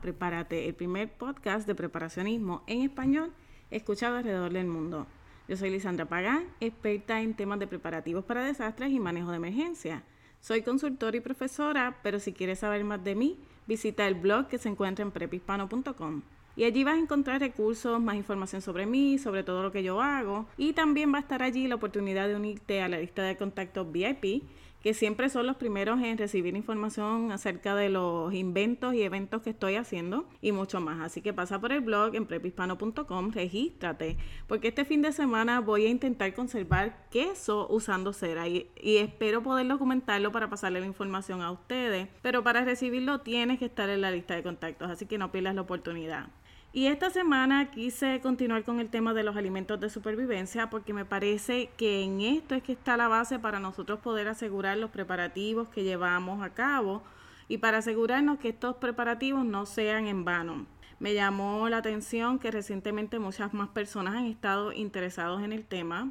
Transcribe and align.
Prepárate, 0.00 0.68
el 0.68 0.74
primer 0.74 1.12
podcast 1.12 1.66
de 1.66 1.74
preparacionismo 1.74 2.62
en 2.66 2.82
español 2.82 3.32
escuchado 3.70 4.16
alrededor 4.16 4.52
del 4.52 4.66
mundo. 4.66 5.06
Yo 5.48 5.56
soy 5.56 5.70
Lisandra 5.70 6.06
Pagán, 6.06 6.44
experta 6.60 7.20
en 7.20 7.34
temas 7.34 7.58
de 7.58 7.66
preparativos 7.66 8.24
para 8.24 8.44
desastres 8.44 8.90
y 8.90 9.00
manejo 9.00 9.30
de 9.30 9.36
emergencia. 9.36 10.02
Soy 10.40 10.62
consultora 10.62 11.16
y 11.16 11.20
profesora, 11.20 11.98
pero 12.02 12.20
si 12.20 12.32
quieres 12.32 12.60
saber 12.60 12.84
más 12.84 13.02
de 13.02 13.14
mí, 13.14 13.38
visita 13.66 14.06
el 14.06 14.14
blog 14.14 14.48
que 14.48 14.58
se 14.58 14.68
encuentra 14.68 15.04
en 15.04 15.10
prepispano.com. 15.10 16.22
Y 16.56 16.64
allí 16.64 16.84
vas 16.84 16.94
a 16.94 17.00
encontrar 17.00 17.40
recursos, 17.40 18.00
más 18.00 18.14
información 18.14 18.62
sobre 18.62 18.86
mí, 18.86 19.18
sobre 19.18 19.42
todo 19.42 19.62
lo 19.62 19.72
que 19.72 19.82
yo 19.82 20.00
hago. 20.00 20.46
Y 20.56 20.72
también 20.72 21.12
va 21.12 21.18
a 21.18 21.20
estar 21.20 21.42
allí 21.42 21.66
la 21.66 21.74
oportunidad 21.74 22.28
de 22.28 22.36
unirte 22.36 22.80
a 22.80 22.88
la 22.88 22.98
lista 22.98 23.22
de 23.22 23.36
contactos 23.36 23.90
VIP, 23.90 24.44
que 24.84 24.92
siempre 24.92 25.30
son 25.30 25.46
los 25.46 25.56
primeros 25.56 25.98
en 26.02 26.18
recibir 26.18 26.54
información 26.54 27.32
acerca 27.32 27.74
de 27.74 27.88
los 27.88 28.34
inventos 28.34 28.92
y 28.92 29.00
eventos 29.00 29.40
que 29.40 29.48
estoy 29.48 29.76
haciendo 29.76 30.28
y 30.42 30.52
mucho 30.52 30.78
más. 30.78 31.00
Así 31.00 31.22
que 31.22 31.32
pasa 31.32 31.58
por 31.58 31.72
el 31.72 31.80
blog 31.80 32.14
en 32.14 32.26
prepispano.com, 32.26 33.32
regístrate, 33.32 34.18
porque 34.46 34.68
este 34.68 34.84
fin 34.84 35.00
de 35.00 35.12
semana 35.12 35.60
voy 35.60 35.86
a 35.86 35.88
intentar 35.88 36.34
conservar 36.34 37.08
queso 37.08 37.66
usando 37.70 38.12
cera 38.12 38.46
y, 38.46 38.70
y 38.78 38.98
espero 38.98 39.42
poder 39.42 39.66
documentarlo 39.68 40.32
para 40.32 40.50
pasarle 40.50 40.80
la 40.80 40.86
información 40.86 41.40
a 41.40 41.50
ustedes. 41.50 42.10
Pero 42.20 42.44
para 42.44 42.62
recibirlo 42.62 43.22
tienes 43.22 43.58
que 43.58 43.64
estar 43.64 43.88
en 43.88 44.02
la 44.02 44.10
lista 44.10 44.34
de 44.34 44.42
contactos, 44.42 44.90
así 44.90 45.06
que 45.06 45.16
no 45.16 45.32
pierdas 45.32 45.54
la 45.54 45.62
oportunidad. 45.62 46.28
Y 46.76 46.88
esta 46.88 47.08
semana 47.08 47.70
quise 47.70 48.20
continuar 48.20 48.64
con 48.64 48.80
el 48.80 48.88
tema 48.88 49.14
de 49.14 49.22
los 49.22 49.36
alimentos 49.36 49.78
de 49.78 49.88
supervivencia 49.88 50.70
porque 50.70 50.92
me 50.92 51.04
parece 51.04 51.70
que 51.76 52.02
en 52.02 52.20
esto 52.20 52.56
es 52.56 52.64
que 52.64 52.72
está 52.72 52.96
la 52.96 53.06
base 53.06 53.38
para 53.38 53.60
nosotros 53.60 54.00
poder 54.00 54.26
asegurar 54.26 54.76
los 54.78 54.90
preparativos 54.90 55.68
que 55.68 55.84
llevamos 55.84 56.42
a 56.42 56.52
cabo 56.52 57.04
y 57.46 57.58
para 57.58 57.78
asegurarnos 57.78 58.40
que 58.40 58.48
estos 58.48 58.74
preparativos 58.74 59.44
no 59.44 59.66
sean 59.66 60.08
en 60.08 60.24
vano. 60.24 60.66
Me 60.98 61.14
llamó 61.14 61.68
la 61.68 61.76
atención 61.76 62.40
que 62.40 62.50
recientemente 62.50 63.20
muchas 63.20 63.54
más 63.54 63.68
personas 63.68 64.16
han 64.16 64.26
estado 64.26 64.72
interesados 64.72 65.44
en 65.44 65.52
el 65.52 65.64
tema 65.64 66.10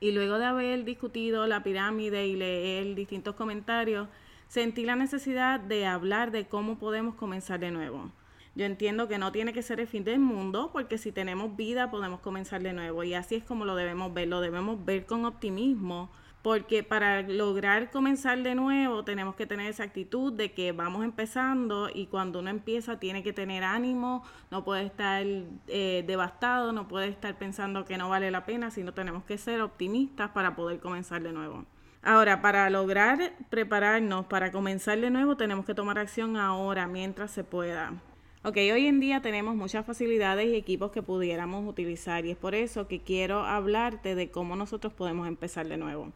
y 0.00 0.12
luego 0.12 0.38
de 0.38 0.46
haber 0.46 0.84
discutido 0.84 1.46
la 1.46 1.62
pirámide 1.62 2.26
y 2.26 2.36
leer 2.36 2.94
distintos 2.94 3.34
comentarios, 3.34 4.08
sentí 4.48 4.86
la 4.86 4.96
necesidad 4.96 5.60
de 5.60 5.84
hablar 5.84 6.30
de 6.30 6.46
cómo 6.46 6.78
podemos 6.78 7.16
comenzar 7.16 7.60
de 7.60 7.70
nuevo. 7.70 8.10
Yo 8.58 8.64
entiendo 8.64 9.06
que 9.06 9.18
no 9.18 9.30
tiene 9.30 9.52
que 9.52 9.62
ser 9.62 9.78
el 9.78 9.86
fin 9.86 10.02
del 10.02 10.18
mundo, 10.18 10.70
porque 10.72 10.98
si 10.98 11.12
tenemos 11.12 11.54
vida 11.54 11.92
podemos 11.92 12.18
comenzar 12.18 12.60
de 12.60 12.72
nuevo. 12.72 13.04
Y 13.04 13.14
así 13.14 13.36
es 13.36 13.44
como 13.44 13.64
lo 13.64 13.76
debemos 13.76 14.12
ver, 14.12 14.26
lo 14.26 14.40
debemos 14.40 14.84
ver 14.84 15.06
con 15.06 15.24
optimismo, 15.26 16.10
porque 16.42 16.82
para 16.82 17.22
lograr 17.22 17.92
comenzar 17.92 18.42
de 18.42 18.56
nuevo 18.56 19.04
tenemos 19.04 19.36
que 19.36 19.46
tener 19.46 19.68
esa 19.70 19.84
actitud 19.84 20.32
de 20.32 20.54
que 20.54 20.72
vamos 20.72 21.04
empezando 21.04 21.88
y 21.94 22.06
cuando 22.06 22.40
uno 22.40 22.50
empieza 22.50 22.98
tiene 22.98 23.22
que 23.22 23.32
tener 23.32 23.62
ánimo, 23.62 24.24
no 24.50 24.64
puede 24.64 24.86
estar 24.86 25.24
eh, 25.68 26.02
devastado, 26.04 26.72
no 26.72 26.88
puede 26.88 27.06
estar 27.06 27.38
pensando 27.38 27.84
que 27.84 27.96
no 27.96 28.08
vale 28.08 28.32
la 28.32 28.44
pena, 28.44 28.72
sino 28.72 28.92
tenemos 28.92 29.22
que 29.22 29.38
ser 29.38 29.60
optimistas 29.60 30.30
para 30.30 30.56
poder 30.56 30.80
comenzar 30.80 31.22
de 31.22 31.32
nuevo. 31.32 31.64
Ahora, 32.02 32.42
para 32.42 32.68
lograr 32.70 33.34
prepararnos 33.50 34.26
para 34.26 34.50
comenzar 34.50 34.98
de 35.00 35.10
nuevo, 35.10 35.36
tenemos 35.36 35.64
que 35.64 35.74
tomar 35.74 36.00
acción 36.00 36.36
ahora, 36.36 36.88
mientras 36.88 37.30
se 37.30 37.44
pueda. 37.44 37.92
Ok, 38.44 38.56
hoy 38.72 38.86
en 38.86 39.00
día 39.00 39.20
tenemos 39.20 39.56
muchas 39.56 39.84
facilidades 39.84 40.46
y 40.46 40.54
equipos 40.54 40.92
que 40.92 41.02
pudiéramos 41.02 41.68
utilizar 41.68 42.24
y 42.24 42.30
es 42.30 42.36
por 42.36 42.54
eso 42.54 42.86
que 42.86 43.00
quiero 43.00 43.40
hablarte 43.40 44.14
de 44.14 44.30
cómo 44.30 44.54
nosotros 44.54 44.92
podemos 44.92 45.26
empezar 45.26 45.66
de 45.66 45.76
nuevo. 45.76 46.12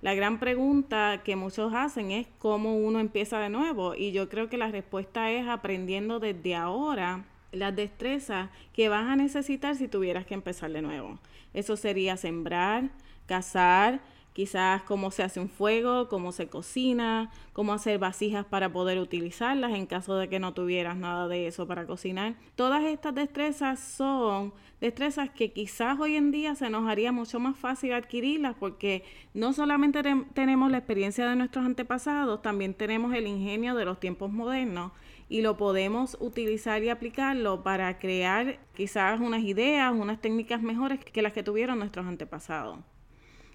La 0.00 0.14
gran 0.14 0.38
pregunta 0.38 1.22
que 1.24 1.34
muchos 1.34 1.74
hacen 1.74 2.12
es 2.12 2.28
cómo 2.38 2.76
uno 2.76 3.00
empieza 3.00 3.40
de 3.40 3.48
nuevo 3.48 3.96
y 3.96 4.12
yo 4.12 4.28
creo 4.28 4.48
que 4.48 4.58
la 4.58 4.70
respuesta 4.70 5.32
es 5.32 5.48
aprendiendo 5.48 6.20
desde 6.20 6.54
ahora 6.54 7.24
las 7.50 7.74
destrezas 7.74 8.48
que 8.72 8.88
vas 8.88 9.08
a 9.08 9.16
necesitar 9.16 9.74
si 9.74 9.88
tuvieras 9.88 10.24
que 10.24 10.34
empezar 10.34 10.70
de 10.70 10.82
nuevo. 10.82 11.18
Eso 11.52 11.76
sería 11.76 12.16
sembrar, 12.16 12.90
cazar, 13.26 13.98
quizás 14.36 14.82
cómo 14.82 15.10
se 15.10 15.22
hace 15.22 15.40
un 15.40 15.48
fuego, 15.48 16.10
cómo 16.10 16.30
se 16.30 16.46
cocina, 16.46 17.30
cómo 17.54 17.72
hacer 17.72 17.98
vasijas 17.98 18.44
para 18.44 18.70
poder 18.70 18.98
utilizarlas 18.98 19.72
en 19.72 19.86
caso 19.86 20.18
de 20.18 20.28
que 20.28 20.38
no 20.38 20.52
tuvieras 20.52 20.94
nada 20.94 21.26
de 21.26 21.46
eso 21.46 21.66
para 21.66 21.86
cocinar. 21.86 22.34
Todas 22.54 22.84
estas 22.84 23.14
destrezas 23.14 23.80
son 23.80 24.52
destrezas 24.78 25.30
que 25.30 25.54
quizás 25.54 25.98
hoy 25.98 26.16
en 26.16 26.32
día 26.32 26.54
se 26.54 26.68
nos 26.68 26.86
haría 26.86 27.12
mucho 27.12 27.40
más 27.40 27.56
fácil 27.56 27.94
adquirirlas 27.94 28.54
porque 28.60 29.04
no 29.32 29.54
solamente 29.54 30.02
tenemos 30.34 30.70
la 30.70 30.76
experiencia 30.76 31.26
de 31.26 31.36
nuestros 31.36 31.64
antepasados, 31.64 32.42
también 32.42 32.74
tenemos 32.74 33.14
el 33.14 33.26
ingenio 33.26 33.74
de 33.74 33.86
los 33.86 33.98
tiempos 33.98 34.30
modernos 34.30 34.92
y 35.30 35.40
lo 35.40 35.56
podemos 35.56 36.18
utilizar 36.20 36.82
y 36.82 36.90
aplicarlo 36.90 37.62
para 37.62 37.98
crear 37.98 38.58
quizás 38.74 39.18
unas 39.18 39.44
ideas, 39.44 39.94
unas 39.94 40.20
técnicas 40.20 40.60
mejores 40.60 41.02
que 41.02 41.22
las 41.22 41.32
que 41.32 41.42
tuvieron 41.42 41.78
nuestros 41.78 42.04
antepasados. 42.04 42.80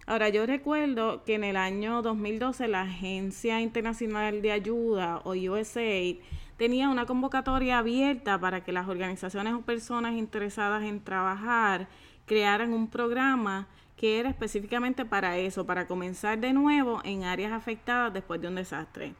Ahora, 0.07 0.29
yo 0.29 0.45
recuerdo 0.45 1.23
que 1.23 1.35
en 1.35 1.43
el 1.43 1.55
año 1.55 2.01
2012 2.01 2.67
la 2.67 2.81
Agencia 2.81 3.61
Internacional 3.61 4.41
de 4.41 4.51
Ayuda 4.51 5.21
o 5.23 5.33
USAID 5.33 6.17
tenía 6.57 6.89
una 6.89 7.05
convocatoria 7.05 7.77
abierta 7.79 8.39
para 8.39 8.63
que 8.63 8.71
las 8.71 8.87
organizaciones 8.87 9.53
o 9.53 9.61
personas 9.61 10.13
interesadas 10.13 10.83
en 10.83 11.03
trabajar 11.03 11.87
crearan 12.25 12.73
un 12.73 12.87
programa 12.87 13.67
que 13.95 14.19
era 14.19 14.29
específicamente 14.29 15.05
para 15.05 15.37
eso, 15.37 15.65
para 15.67 15.85
comenzar 15.85 16.39
de 16.39 16.53
nuevo 16.53 17.01
en 17.03 17.23
áreas 17.23 17.51
afectadas 17.51 18.11
después 18.11 18.41
de 18.41 18.47
un 18.47 18.55
desastre. 18.55 19.13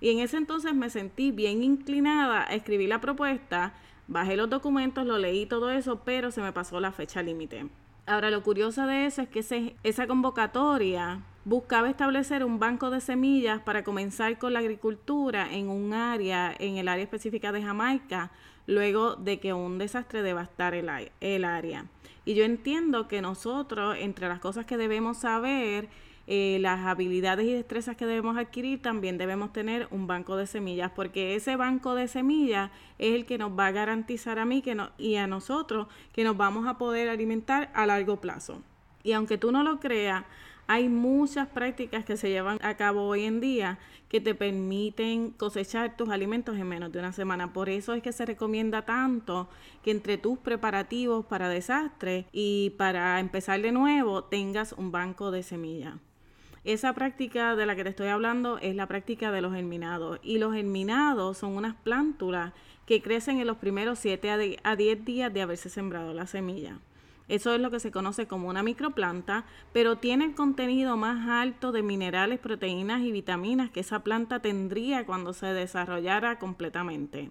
Y 0.00 0.10
en 0.10 0.18
ese 0.18 0.38
entonces 0.38 0.74
me 0.74 0.88
sentí 0.88 1.30
bien 1.30 1.62
inclinada 1.62 2.48
a 2.48 2.54
escribir 2.54 2.88
la 2.88 3.00
propuesta, 3.00 3.74
bajé 4.08 4.36
los 4.36 4.48
documentos, 4.48 5.06
lo 5.06 5.18
leí 5.18 5.44
todo 5.44 5.70
eso, 5.70 6.00
pero 6.04 6.30
se 6.30 6.40
me 6.40 6.52
pasó 6.52 6.80
la 6.80 6.92
fecha 6.92 7.22
límite. 7.22 7.66
Ahora, 8.06 8.30
lo 8.30 8.42
curioso 8.42 8.86
de 8.86 9.06
eso 9.06 9.22
es 9.22 9.28
que 9.28 9.76
esa 9.84 10.06
convocatoria 10.06 11.20
buscaba 11.44 11.88
establecer 11.88 12.44
un 12.44 12.58
banco 12.58 12.90
de 12.90 13.00
semillas 13.00 13.60
para 13.60 13.84
comenzar 13.84 14.38
con 14.38 14.52
la 14.52 14.58
agricultura 14.58 15.52
en 15.52 15.68
un 15.68 15.92
área, 15.92 16.54
en 16.58 16.78
el 16.78 16.88
área 16.88 17.04
específica 17.04 17.52
de 17.52 17.62
Jamaica, 17.62 18.32
luego 18.66 19.14
de 19.16 19.38
que 19.38 19.52
un 19.52 19.78
desastre 19.78 20.22
devastara 20.22 20.76
el, 20.78 21.10
el 21.20 21.44
área. 21.44 21.86
Y 22.24 22.34
yo 22.34 22.44
entiendo 22.44 23.08
que 23.08 23.22
nosotros, 23.22 23.96
entre 23.98 24.28
las 24.28 24.40
cosas 24.40 24.66
que 24.66 24.76
debemos 24.76 25.18
saber, 25.18 25.88
eh, 26.26 26.58
las 26.60 26.86
habilidades 26.86 27.46
y 27.46 27.52
destrezas 27.52 27.96
que 27.96 28.06
debemos 28.06 28.36
adquirir, 28.36 28.80
también 28.80 29.18
debemos 29.18 29.52
tener 29.52 29.88
un 29.90 30.06
banco 30.06 30.36
de 30.36 30.46
semillas, 30.46 30.90
porque 30.94 31.34
ese 31.34 31.56
banco 31.56 31.94
de 31.94 32.08
semillas 32.08 32.70
es 32.98 33.14
el 33.14 33.26
que 33.26 33.38
nos 33.38 33.58
va 33.58 33.66
a 33.66 33.72
garantizar 33.72 34.38
a 34.38 34.44
mí 34.44 34.62
que 34.62 34.74
no, 34.74 34.90
y 34.98 35.16
a 35.16 35.26
nosotros 35.26 35.88
que 36.12 36.24
nos 36.24 36.36
vamos 36.36 36.66
a 36.66 36.78
poder 36.78 37.08
alimentar 37.08 37.70
a 37.74 37.86
largo 37.86 38.20
plazo. 38.20 38.62
Y 39.02 39.12
aunque 39.12 39.38
tú 39.38 39.50
no 39.50 39.62
lo 39.62 39.80
creas, 39.80 40.24
hay 40.66 40.88
muchas 40.88 41.48
prácticas 41.48 42.04
que 42.04 42.16
se 42.16 42.30
llevan 42.30 42.58
a 42.62 42.76
cabo 42.76 43.06
hoy 43.06 43.24
en 43.24 43.40
día 43.40 43.78
que 44.08 44.20
te 44.20 44.34
permiten 44.34 45.30
cosechar 45.30 45.96
tus 45.96 46.10
alimentos 46.10 46.56
en 46.56 46.68
menos 46.68 46.92
de 46.92 46.98
una 46.98 47.12
semana. 47.12 47.52
Por 47.52 47.68
eso 47.68 47.94
es 47.94 48.02
que 48.02 48.12
se 48.12 48.26
recomienda 48.26 48.82
tanto 48.82 49.48
que 49.82 49.90
entre 49.90 50.18
tus 50.18 50.38
preparativos 50.38 51.24
para 51.26 51.48
desastres 51.48 52.26
y 52.30 52.70
para 52.76 53.18
empezar 53.20 53.60
de 53.60 53.72
nuevo 53.72 54.24
tengas 54.24 54.72
un 54.72 54.92
banco 54.92 55.30
de 55.30 55.42
semillas. 55.42 55.94
Esa 56.64 56.92
práctica 56.92 57.56
de 57.56 57.66
la 57.66 57.74
que 57.74 57.82
te 57.82 57.90
estoy 57.90 58.06
hablando 58.06 58.58
es 58.58 58.76
la 58.76 58.86
práctica 58.86 59.32
de 59.32 59.40
los 59.40 59.52
germinados. 59.52 60.20
Y 60.22 60.38
los 60.38 60.54
germinados 60.54 61.38
son 61.38 61.56
unas 61.56 61.74
plántulas 61.74 62.52
que 62.86 63.02
crecen 63.02 63.40
en 63.40 63.48
los 63.48 63.56
primeros 63.56 63.98
7 63.98 64.58
a 64.62 64.76
10 64.76 65.04
días 65.04 65.34
de 65.34 65.42
haberse 65.42 65.68
sembrado 65.68 66.14
la 66.14 66.26
semilla. 66.26 66.78
Eso 67.26 67.52
es 67.54 67.60
lo 67.60 67.70
que 67.70 67.80
se 67.80 67.90
conoce 67.90 68.26
como 68.28 68.48
una 68.48 68.62
microplanta, 68.62 69.44
pero 69.72 69.96
tiene 69.96 70.24
el 70.24 70.34
contenido 70.34 70.96
más 70.96 71.28
alto 71.28 71.72
de 71.72 71.82
minerales, 71.82 72.38
proteínas 72.38 73.00
y 73.00 73.10
vitaminas 73.10 73.70
que 73.70 73.80
esa 73.80 74.04
planta 74.04 74.40
tendría 74.40 75.04
cuando 75.04 75.32
se 75.32 75.46
desarrollara 75.46 76.38
completamente. 76.38 77.30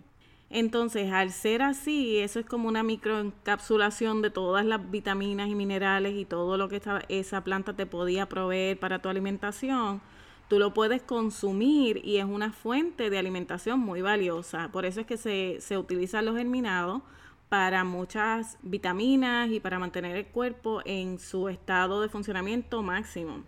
Entonces, 0.54 1.14
al 1.14 1.32
ser 1.32 1.62
así, 1.62 2.18
eso 2.18 2.40
es 2.40 2.46
como 2.46 2.68
una 2.68 2.84
microencapsulación 2.84 4.22
de 4.22 4.32
todas 4.32 4.66
las 4.66 4.92
vitaminas 4.92 5.48
y 5.48 5.56
minerales 5.56 6.14
y 6.16 6.26
todo 6.26 6.58
lo 6.58 6.68
que 6.68 6.82
esa 7.08 7.44
planta 7.46 7.74
te 7.74 7.86
podía 7.86 8.28
proveer 8.28 8.78
para 8.78 9.02
tu 9.02 9.08
alimentación. 9.08 10.02
Tú 10.50 10.60
lo 10.60 10.74
puedes 10.74 11.02
consumir 11.02 12.02
y 12.04 12.18
es 12.18 12.26
una 12.26 12.52
fuente 12.52 13.10
de 13.10 13.18
alimentación 13.18 13.80
muy 13.80 14.02
valiosa. 14.02 14.70
Por 14.74 14.86
eso 14.86 15.00
es 15.00 15.08
que 15.08 15.16
se, 15.16 15.62
se 15.62 15.78
utilizan 15.78 16.26
los 16.26 16.36
germinados 16.36 17.02
para 17.48 17.86
muchas 17.86 18.58
vitaminas 18.62 19.50
y 19.52 19.62
para 19.62 19.80
mantener 19.80 20.18
el 20.18 20.26
cuerpo 20.26 20.82
en 20.84 21.18
su 21.18 21.48
estado 21.48 22.02
de 22.02 22.10
funcionamiento 22.10 22.84
máximo. 22.84 23.46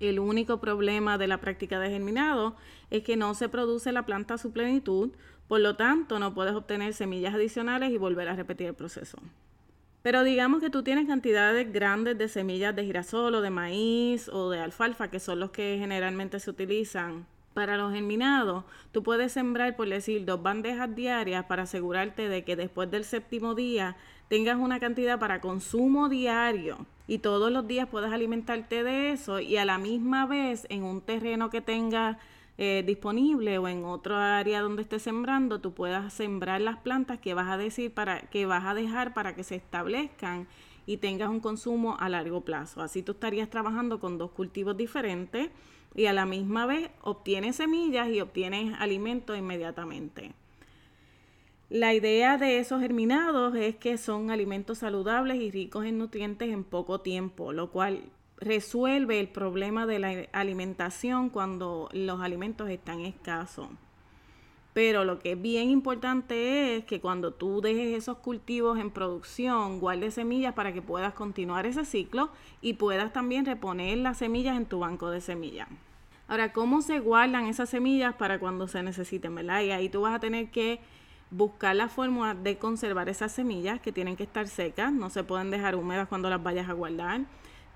El 0.00 0.18
único 0.18 0.60
problema 0.60 1.18
de 1.18 1.26
la 1.26 1.40
práctica 1.40 1.80
de 1.80 1.90
germinado 1.90 2.56
es 2.90 3.02
que 3.02 3.16
no 3.16 3.34
se 3.34 3.48
produce 3.48 3.92
la 3.92 4.04
planta 4.04 4.34
a 4.34 4.38
su 4.38 4.52
plenitud, 4.52 5.10
por 5.48 5.60
lo 5.60 5.76
tanto 5.76 6.18
no 6.18 6.34
puedes 6.34 6.54
obtener 6.54 6.92
semillas 6.92 7.34
adicionales 7.34 7.90
y 7.90 7.98
volver 7.98 8.28
a 8.28 8.36
repetir 8.36 8.66
el 8.66 8.74
proceso. 8.74 9.18
Pero 10.02 10.22
digamos 10.22 10.60
que 10.60 10.70
tú 10.70 10.84
tienes 10.84 11.08
cantidades 11.08 11.72
grandes 11.72 12.16
de 12.16 12.28
semillas 12.28 12.76
de 12.76 12.84
girasol 12.84 13.34
o 13.34 13.40
de 13.40 13.50
maíz 13.50 14.28
o 14.28 14.50
de 14.50 14.60
alfalfa, 14.60 15.10
que 15.10 15.18
son 15.18 15.40
los 15.40 15.50
que 15.50 15.78
generalmente 15.80 16.38
se 16.38 16.50
utilizan 16.50 17.26
Para 17.54 17.78
los 17.78 17.92
germinados, 17.92 18.64
tú 18.92 19.02
puedes 19.02 19.32
sembrar, 19.32 19.76
por 19.76 19.88
decir, 19.88 20.24
dos 20.26 20.42
bandejas 20.42 20.94
diarias 20.94 21.46
para 21.46 21.62
asegurarte 21.62 22.28
de 22.28 22.44
que 22.44 22.54
después 22.54 22.90
del 22.90 23.04
séptimo 23.04 23.54
día 23.54 23.96
tengas 24.28 24.56
una 24.56 24.80
cantidad 24.80 25.18
para 25.18 25.40
consumo 25.40 26.08
diario 26.08 26.86
y 27.06 27.18
todos 27.18 27.52
los 27.52 27.66
días 27.66 27.88
puedas 27.88 28.12
alimentarte 28.12 28.82
de 28.82 29.12
eso 29.12 29.40
y 29.40 29.56
a 29.56 29.64
la 29.64 29.78
misma 29.78 30.26
vez 30.26 30.66
en 30.68 30.82
un 30.82 31.00
terreno 31.00 31.50
que 31.50 31.60
tengas 31.60 32.16
eh, 32.58 32.82
disponible 32.86 33.58
o 33.58 33.68
en 33.68 33.84
otro 33.84 34.16
área 34.16 34.62
donde 34.62 34.82
estés 34.82 35.02
sembrando, 35.02 35.60
tú 35.60 35.72
puedas 35.74 36.12
sembrar 36.12 36.60
las 36.60 36.78
plantas 36.78 37.18
que 37.18 37.34
vas 37.34 37.50
a 37.50 37.58
decir 37.58 37.92
para 37.92 38.22
que 38.22 38.46
vas 38.46 38.64
a 38.64 38.74
dejar 38.74 39.12
para 39.12 39.34
que 39.34 39.44
se 39.44 39.56
establezcan 39.56 40.48
y 40.86 40.96
tengas 40.96 41.28
un 41.28 41.40
consumo 41.40 41.96
a 41.98 42.08
largo 42.08 42.40
plazo. 42.40 42.80
Así 42.80 43.02
tú 43.02 43.12
estarías 43.12 43.50
trabajando 43.50 44.00
con 44.00 44.18
dos 44.18 44.30
cultivos 44.30 44.76
diferentes 44.76 45.50
y 45.94 46.06
a 46.06 46.12
la 46.12 46.26
misma 46.26 46.66
vez 46.66 46.90
obtienes 47.02 47.56
semillas 47.56 48.08
y 48.08 48.20
obtienes 48.20 48.74
alimento 48.78 49.36
inmediatamente. 49.36 50.32
La 51.68 51.94
idea 51.94 52.38
de 52.38 52.60
esos 52.60 52.80
germinados 52.80 53.56
es 53.56 53.74
que 53.74 53.98
son 53.98 54.30
alimentos 54.30 54.78
saludables 54.78 55.40
y 55.40 55.50
ricos 55.50 55.84
en 55.84 55.98
nutrientes 55.98 56.48
en 56.48 56.62
poco 56.62 57.00
tiempo, 57.00 57.52
lo 57.52 57.72
cual 57.72 58.04
resuelve 58.38 59.18
el 59.18 59.28
problema 59.28 59.84
de 59.84 59.98
la 59.98 60.28
alimentación 60.30 61.28
cuando 61.28 61.88
los 61.92 62.20
alimentos 62.20 62.70
están 62.70 63.00
escasos. 63.00 63.68
Pero 64.74 65.04
lo 65.04 65.18
que 65.18 65.32
es 65.32 65.42
bien 65.42 65.70
importante 65.70 66.76
es 66.76 66.84
que 66.84 67.00
cuando 67.00 67.32
tú 67.32 67.60
dejes 67.60 67.96
esos 67.96 68.18
cultivos 68.18 68.78
en 68.78 68.92
producción, 68.92 69.80
guardes 69.80 70.14
semillas 70.14 70.54
para 70.54 70.72
que 70.72 70.82
puedas 70.82 71.14
continuar 71.14 71.66
ese 71.66 71.84
ciclo 71.84 72.30
y 72.60 72.74
puedas 72.74 73.12
también 73.12 73.44
reponer 73.44 73.98
las 73.98 74.18
semillas 74.18 74.56
en 74.56 74.66
tu 74.66 74.78
banco 74.78 75.10
de 75.10 75.20
semillas. 75.20 75.66
Ahora, 76.28 76.52
¿cómo 76.52 76.82
se 76.82 77.00
guardan 77.00 77.46
esas 77.46 77.70
semillas 77.70 78.14
para 78.14 78.38
cuando 78.38 78.68
se 78.68 78.82
necesiten, 78.84 79.34
verdad? 79.34 79.62
Y 79.62 79.70
ahí 79.70 79.88
tú 79.88 80.02
vas 80.02 80.14
a 80.14 80.20
tener 80.20 80.50
que 80.50 80.78
buscar 81.30 81.76
la 81.76 81.88
fórmula 81.88 82.34
de 82.34 82.58
conservar 82.58 83.08
esas 83.08 83.32
semillas 83.32 83.80
que 83.80 83.92
tienen 83.92 84.16
que 84.16 84.22
estar 84.22 84.46
secas, 84.48 84.92
no 84.92 85.10
se 85.10 85.24
pueden 85.24 85.50
dejar 85.50 85.74
húmedas 85.74 86.08
cuando 86.08 86.30
las 86.30 86.42
vayas 86.42 86.68
a 86.68 86.72
guardar 86.72 87.22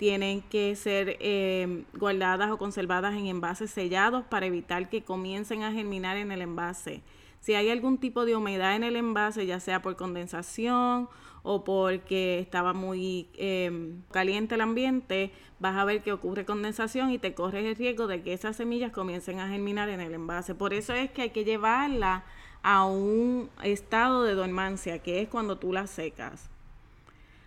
tienen 0.00 0.41
que 0.41 0.76
ser 0.76 1.19
eh, 1.20 1.85
guardadas 1.93 2.50
o 2.50 2.56
conservadas 2.56 3.14
en 3.14 3.26
envases 3.26 3.70
sellados 3.70 4.25
para 4.25 4.47
evitar 4.47 4.88
que 4.88 5.02
comiencen 5.02 5.62
a 5.62 5.73
germinar 5.73 6.17
en 6.17 6.32
el 6.32 6.41
envase. 6.41 7.02
Si 7.41 7.52
hay 7.52 7.69
algún 7.69 7.99
tipo 7.99 8.25
de 8.25 8.35
humedad 8.35 8.75
en 8.76 8.82
el 8.82 8.97
envase, 8.97 9.44
ya 9.44 9.61
sea 9.61 9.82
por 9.82 9.97
condensación 9.97 11.11
o 11.43 11.64
porque 11.64 12.38
estaba 12.38 12.73
muy 12.73 13.29
em, 13.35 14.00
caliente 14.11 14.55
el 14.55 14.62
ambiente, 14.62 15.32
vas 15.58 15.76
a 15.76 15.85
ver 15.85 16.02
que 16.02 16.12
ocurre 16.12 16.47
condensación 16.47 17.11
y 17.11 17.19
te 17.19 17.35
corres 17.35 17.67
el 17.67 17.76
riesgo 17.76 18.06
de 18.06 18.23
que 18.23 18.32
esas 18.32 18.56
semillas 18.56 18.93
comiencen 18.93 19.38
a 19.38 19.50
germinar 19.50 19.91
en 19.91 20.00
el 20.00 20.14
envase. 20.14 20.55
Por 20.55 20.73
eso 20.73 20.94
es 20.94 21.11
que 21.11 21.20
hay 21.20 21.31
que 21.31 21.44
llevarla 21.44 22.25
a 22.62 22.84
un 22.84 23.50
estado 23.62 24.24
de 24.24 24.34
dormancia, 24.34 24.98
que 24.98 25.20
es 25.20 25.28
cuando 25.28 25.58
tú 25.58 25.72
las 25.72 25.90
secas. 25.90 26.50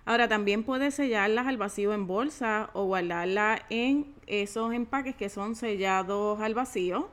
Ahora 0.05 0.27
también 0.27 0.63
puedes 0.63 0.95
sellarlas 0.95 1.47
al 1.47 1.57
vacío 1.57 1.93
en 1.93 2.07
bolsa 2.07 2.69
o 2.73 2.85
guardarlas 2.85 3.61
en 3.69 4.13
esos 4.27 4.73
empaques 4.73 5.15
que 5.15 5.29
son 5.29 5.55
sellados 5.55 6.41
al 6.41 6.53
vacío 6.53 7.09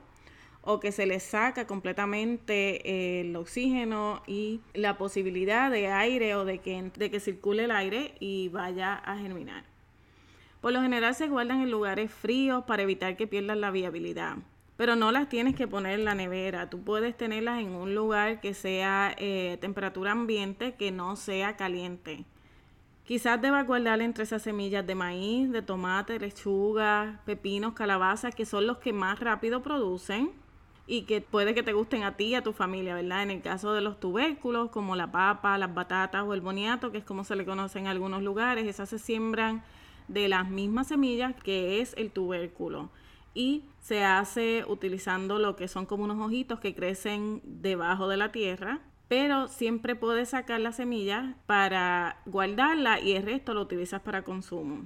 o 0.62 0.81
que 0.81 0.93
se 0.93 1.06
les 1.06 1.23
saca 1.23 1.67
completamente 1.67 3.20
el 3.20 3.35
oxígeno 3.37 4.23
y 4.26 4.61
la 4.75 4.99
posibilidad 4.99 5.70
de 5.70 5.87
aire 5.87 6.35
o 6.35 6.44
de 6.44 6.58
que, 6.58 6.91
de 6.96 7.11
que 7.11 7.20
circule 7.20 7.64
el 7.64 7.70
aire 7.70 8.14
y 8.19 8.49
vaya 8.49 8.94
a 8.94 9.17
germinar. 9.17 9.64
Por 10.61 10.73
lo 10.73 10.82
general 10.82 11.14
se 11.14 11.29
guardan 11.29 11.62
en 11.62 11.70
lugares 11.70 12.11
fríos 12.11 12.64
para 12.64 12.82
evitar 12.82 13.17
que 13.17 13.26
pierdan 13.26 13.61
la 13.61 13.70
viabilidad, 13.70 14.37
pero 14.81 14.97
no 14.97 15.12
las 15.12 15.29
tienes 15.29 15.55
que 15.55 15.69
poner 15.69 15.99
en 15.99 16.06
la 16.06 16.15
nevera. 16.15 16.71
Tú 16.71 16.81
puedes 16.81 17.15
tenerlas 17.15 17.61
en 17.61 17.75
un 17.75 17.94
lugar 17.94 18.41
que 18.41 18.55
sea 18.55 19.15
eh, 19.19 19.59
temperatura 19.61 20.12
ambiente, 20.12 20.73
que 20.73 20.91
no 20.91 21.17
sea 21.17 21.55
caliente. 21.55 22.25
Quizás 23.05 23.43
debas 23.43 23.67
guardar 23.67 24.00
entre 24.00 24.25
esas 24.25 24.41
semillas 24.41 24.87
de 24.87 24.94
maíz, 24.94 25.50
de 25.50 25.61
tomate, 25.61 26.19
lechuga, 26.19 27.21
pepinos, 27.27 27.75
calabazas, 27.75 28.35
que 28.35 28.47
son 28.47 28.67
los 28.67 28.79
que 28.79 28.94
más 28.94 29.21
rápido 29.21 29.62
producen 29.62 30.31
y 30.87 31.03
que 31.03 31.21
puede 31.21 31.53
que 31.53 31.62
te 31.62 31.75
gusten 31.75 32.03
a 32.03 32.17
ti 32.17 32.29
y 32.29 32.35
a 32.37 32.43
tu 32.43 32.55
familia, 32.55 32.94
¿verdad? 32.94 33.23
En 33.23 33.31
el 33.32 33.43
caso 33.43 33.75
de 33.75 33.82
los 33.82 34.00
tubérculos, 34.00 34.71
como 34.71 34.97
la 34.97 35.12
papa, 35.12 35.59
las 35.59 35.75
batatas 35.75 36.25
o 36.25 36.32
el 36.32 36.41
boniato, 36.41 36.91
que 36.91 36.97
es 36.97 37.05
como 37.05 37.25
se 37.25 37.37
le 37.37 37.44
conoce 37.44 37.79
en 37.79 37.87
algunos 37.87 38.23
lugares, 38.23 38.67
esas 38.67 38.88
se 38.88 38.99
siembran 38.99 39.62
de 40.09 40.31
las 40.31 40.49
mismas 40.49 40.87
semillas 40.87 41.35
que 41.35 41.82
es 41.82 41.93
el 41.99 42.11
tubérculo. 42.11 42.88
Y 43.35 43.62
se 43.81 44.05
hace 44.05 44.65
utilizando 44.67 45.38
lo 45.38 45.56
que 45.56 45.69
son 45.69 45.87
como 45.87 46.05
unos 46.05 46.19
ojitos 46.21 46.61
que 46.61 46.75
crecen 46.75 47.41
debajo 47.44 48.09
de 48.09 48.17
la 48.17 48.32
tierra 48.32 48.81
pero 49.11 49.49
siempre 49.49 49.97
puedes 49.97 50.29
sacar 50.29 50.61
la 50.61 50.71
semilla 50.71 51.35
para 51.47 52.19
guardarla 52.27 53.00
y 53.00 53.15
el 53.15 53.25
resto 53.25 53.55
lo 53.55 53.62
utilizas 53.62 54.00
para 54.03 54.23
consumo. 54.23 54.85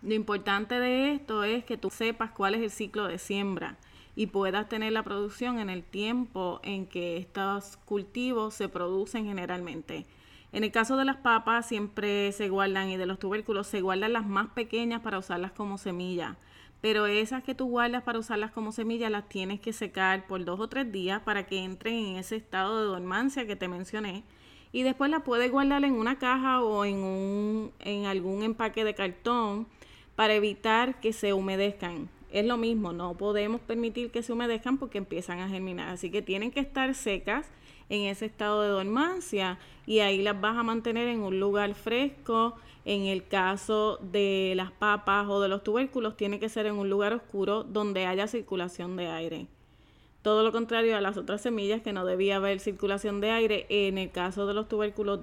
Lo 0.00 0.14
importante 0.14 0.80
de 0.80 1.12
esto 1.12 1.44
es 1.44 1.62
que 1.64 1.76
tú 1.76 1.90
sepas 1.90 2.30
cuál 2.30 2.54
es 2.54 2.62
el 2.62 2.70
ciclo 2.70 3.06
de 3.06 3.18
siembra 3.18 3.76
y 4.16 4.28
puedas 4.28 4.66
tener 4.70 4.94
la 4.94 5.02
producción 5.02 5.58
en 5.58 5.68
el 5.68 5.82
tiempo 5.82 6.60
en 6.62 6.86
que 6.86 7.18
estos 7.18 7.76
cultivos 7.84 8.54
se 8.54 8.70
producen 8.70 9.26
generalmente. 9.26 10.06
En 10.52 10.64
el 10.64 10.72
caso 10.72 10.96
de 10.96 11.04
las 11.04 11.18
papas 11.18 11.68
siempre 11.68 12.32
se 12.32 12.48
guardan 12.48 12.88
y 12.88 12.96
de 12.96 13.04
los 13.04 13.18
tubérculos 13.18 13.66
se 13.66 13.82
guardan 13.82 14.14
las 14.14 14.26
más 14.26 14.48
pequeñas 14.48 15.02
para 15.02 15.18
usarlas 15.18 15.52
como 15.52 15.76
semilla 15.76 16.38
pero 16.80 17.06
esas 17.06 17.42
que 17.42 17.54
tú 17.54 17.66
guardas 17.66 18.02
para 18.02 18.18
usarlas 18.18 18.50
como 18.52 18.72
semillas 18.72 19.10
las 19.10 19.28
tienes 19.28 19.60
que 19.60 19.72
secar 19.72 20.26
por 20.26 20.44
dos 20.44 20.60
o 20.60 20.68
tres 20.68 20.90
días 20.90 21.20
para 21.22 21.46
que 21.46 21.62
entren 21.62 21.94
en 21.94 22.16
ese 22.16 22.36
estado 22.36 22.80
de 22.80 22.86
dormancia 22.86 23.46
que 23.46 23.56
te 23.56 23.68
mencioné 23.68 24.24
y 24.72 24.82
después 24.82 25.10
las 25.10 25.22
puedes 25.22 25.50
guardar 25.50 25.84
en 25.84 25.94
una 25.94 26.18
caja 26.18 26.62
o 26.62 26.84
en, 26.84 26.96
un, 26.96 27.72
en 27.80 28.06
algún 28.06 28.42
empaque 28.42 28.84
de 28.84 28.94
cartón 28.94 29.66
para 30.14 30.34
evitar 30.34 31.00
que 31.00 31.12
se 31.12 31.32
humedezcan. 31.32 32.08
Es 32.30 32.46
lo 32.46 32.56
mismo, 32.56 32.92
no 32.92 33.14
podemos 33.14 33.60
permitir 33.60 34.12
que 34.12 34.22
se 34.22 34.32
humedezcan 34.32 34.78
porque 34.78 34.98
empiezan 34.98 35.40
a 35.40 35.48
germinar, 35.48 35.88
así 35.88 36.10
que 36.10 36.22
tienen 36.22 36.52
que 36.52 36.60
estar 36.60 36.94
secas 36.94 37.46
en 37.88 38.02
ese 38.02 38.26
estado 38.26 38.62
de 38.62 38.68
dormancia 38.68 39.58
y 39.84 39.98
ahí 39.98 40.22
las 40.22 40.40
vas 40.40 40.56
a 40.56 40.62
mantener 40.62 41.08
en 41.08 41.20
un 41.20 41.40
lugar 41.40 41.74
fresco 41.74 42.54
en 42.90 43.06
el 43.06 43.24
caso 43.24 44.00
de 44.02 44.54
las 44.56 44.72
papas 44.72 45.28
o 45.28 45.40
de 45.40 45.48
los 45.48 45.62
tubérculos, 45.62 46.16
tiene 46.16 46.40
que 46.40 46.48
ser 46.48 46.66
en 46.66 46.74
un 46.74 46.90
lugar 46.90 47.12
oscuro 47.12 47.62
donde 47.62 48.04
haya 48.04 48.26
circulación 48.26 48.96
de 48.96 49.06
aire. 49.06 49.46
Todo 50.22 50.42
lo 50.42 50.50
contrario 50.50 50.96
a 50.96 51.00
las 51.00 51.16
otras 51.16 51.40
semillas 51.40 51.82
que 51.82 51.92
no 51.92 52.04
debía 52.04 52.36
haber 52.36 52.58
circulación 52.58 53.20
de 53.20 53.30
aire, 53.30 53.66
en 53.68 53.96
el 53.96 54.10
caso 54.10 54.44
de 54.44 54.54
los 54.54 54.68
tubérculos 54.68 55.20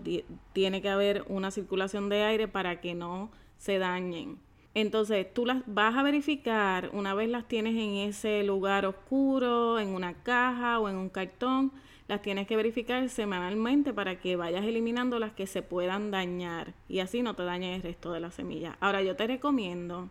tiene 0.53 0.81
que 0.81 0.87
haber 0.87 1.25
una 1.27 1.51
circulación 1.51 2.07
de 2.07 2.23
aire 2.23 2.47
para 2.47 2.79
que 2.79 2.95
no 2.95 3.31
se 3.57 3.79
dañen. 3.79 4.39
Entonces 4.73 5.27
tú 5.33 5.45
las 5.45 5.61
vas 5.65 5.97
a 5.97 6.03
verificar 6.03 6.89
una 6.93 7.15
vez 7.15 7.27
las 7.27 7.49
tienes 7.49 7.75
en 7.75 7.95
ese 7.95 8.43
lugar 8.43 8.85
oscuro, 8.85 9.77
en 9.77 9.89
una 9.89 10.13
caja 10.23 10.79
o 10.79 10.87
en 10.87 10.95
un 10.95 11.09
cartón 11.09 11.73
las 12.07 12.21
tienes 12.21 12.47
que 12.47 12.55
verificar 12.55 13.07
semanalmente 13.09 13.93
para 13.93 14.19
que 14.19 14.35
vayas 14.35 14.65
eliminando 14.65 15.19
las 15.19 15.33
que 15.33 15.47
se 15.47 15.61
puedan 15.61 16.09
dañar 16.11 16.73
y 16.87 16.99
así 16.99 17.21
no 17.21 17.33
te 17.33 17.43
dañen 17.43 17.73
el 17.73 17.83
resto 17.83 18.13
de 18.13 18.19
las 18.19 18.35
semillas. 18.35 18.75
Ahora 18.79 19.01
yo 19.01 19.15
te 19.15 19.27
recomiendo 19.27 20.09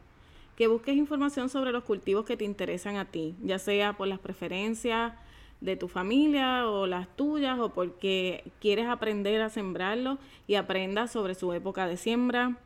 que 0.57 0.69
busques 0.69 0.97
información 0.97 1.49
sobre 1.49 1.73
los 1.73 1.85
cultivos 1.85 2.25
que 2.25 2.37
te 2.37 2.45
interesan 2.45 2.97
a 2.97 3.07
ti, 3.07 3.35
ya 3.43 3.59
sea 3.59 3.95
por 3.95 4.09
las 4.09 4.19
preferencias 4.19 5.15
de 5.61 5.77
tu 5.77 5.89
familia 5.89 6.69
o 6.69 6.87
las 6.87 7.15
tuyas 7.17 7.59
o 7.59 7.71
porque 7.71 8.45
quieres 8.61 8.87
aprender 8.87 9.41
a 9.41 9.51
sembrarlo 9.51 10.19
y 10.47 10.57
aprendas 10.57 11.13
sobre 11.13 11.35
su 11.35 11.53
época 11.53 11.87
de 11.87 11.97
siembra, 11.97 12.59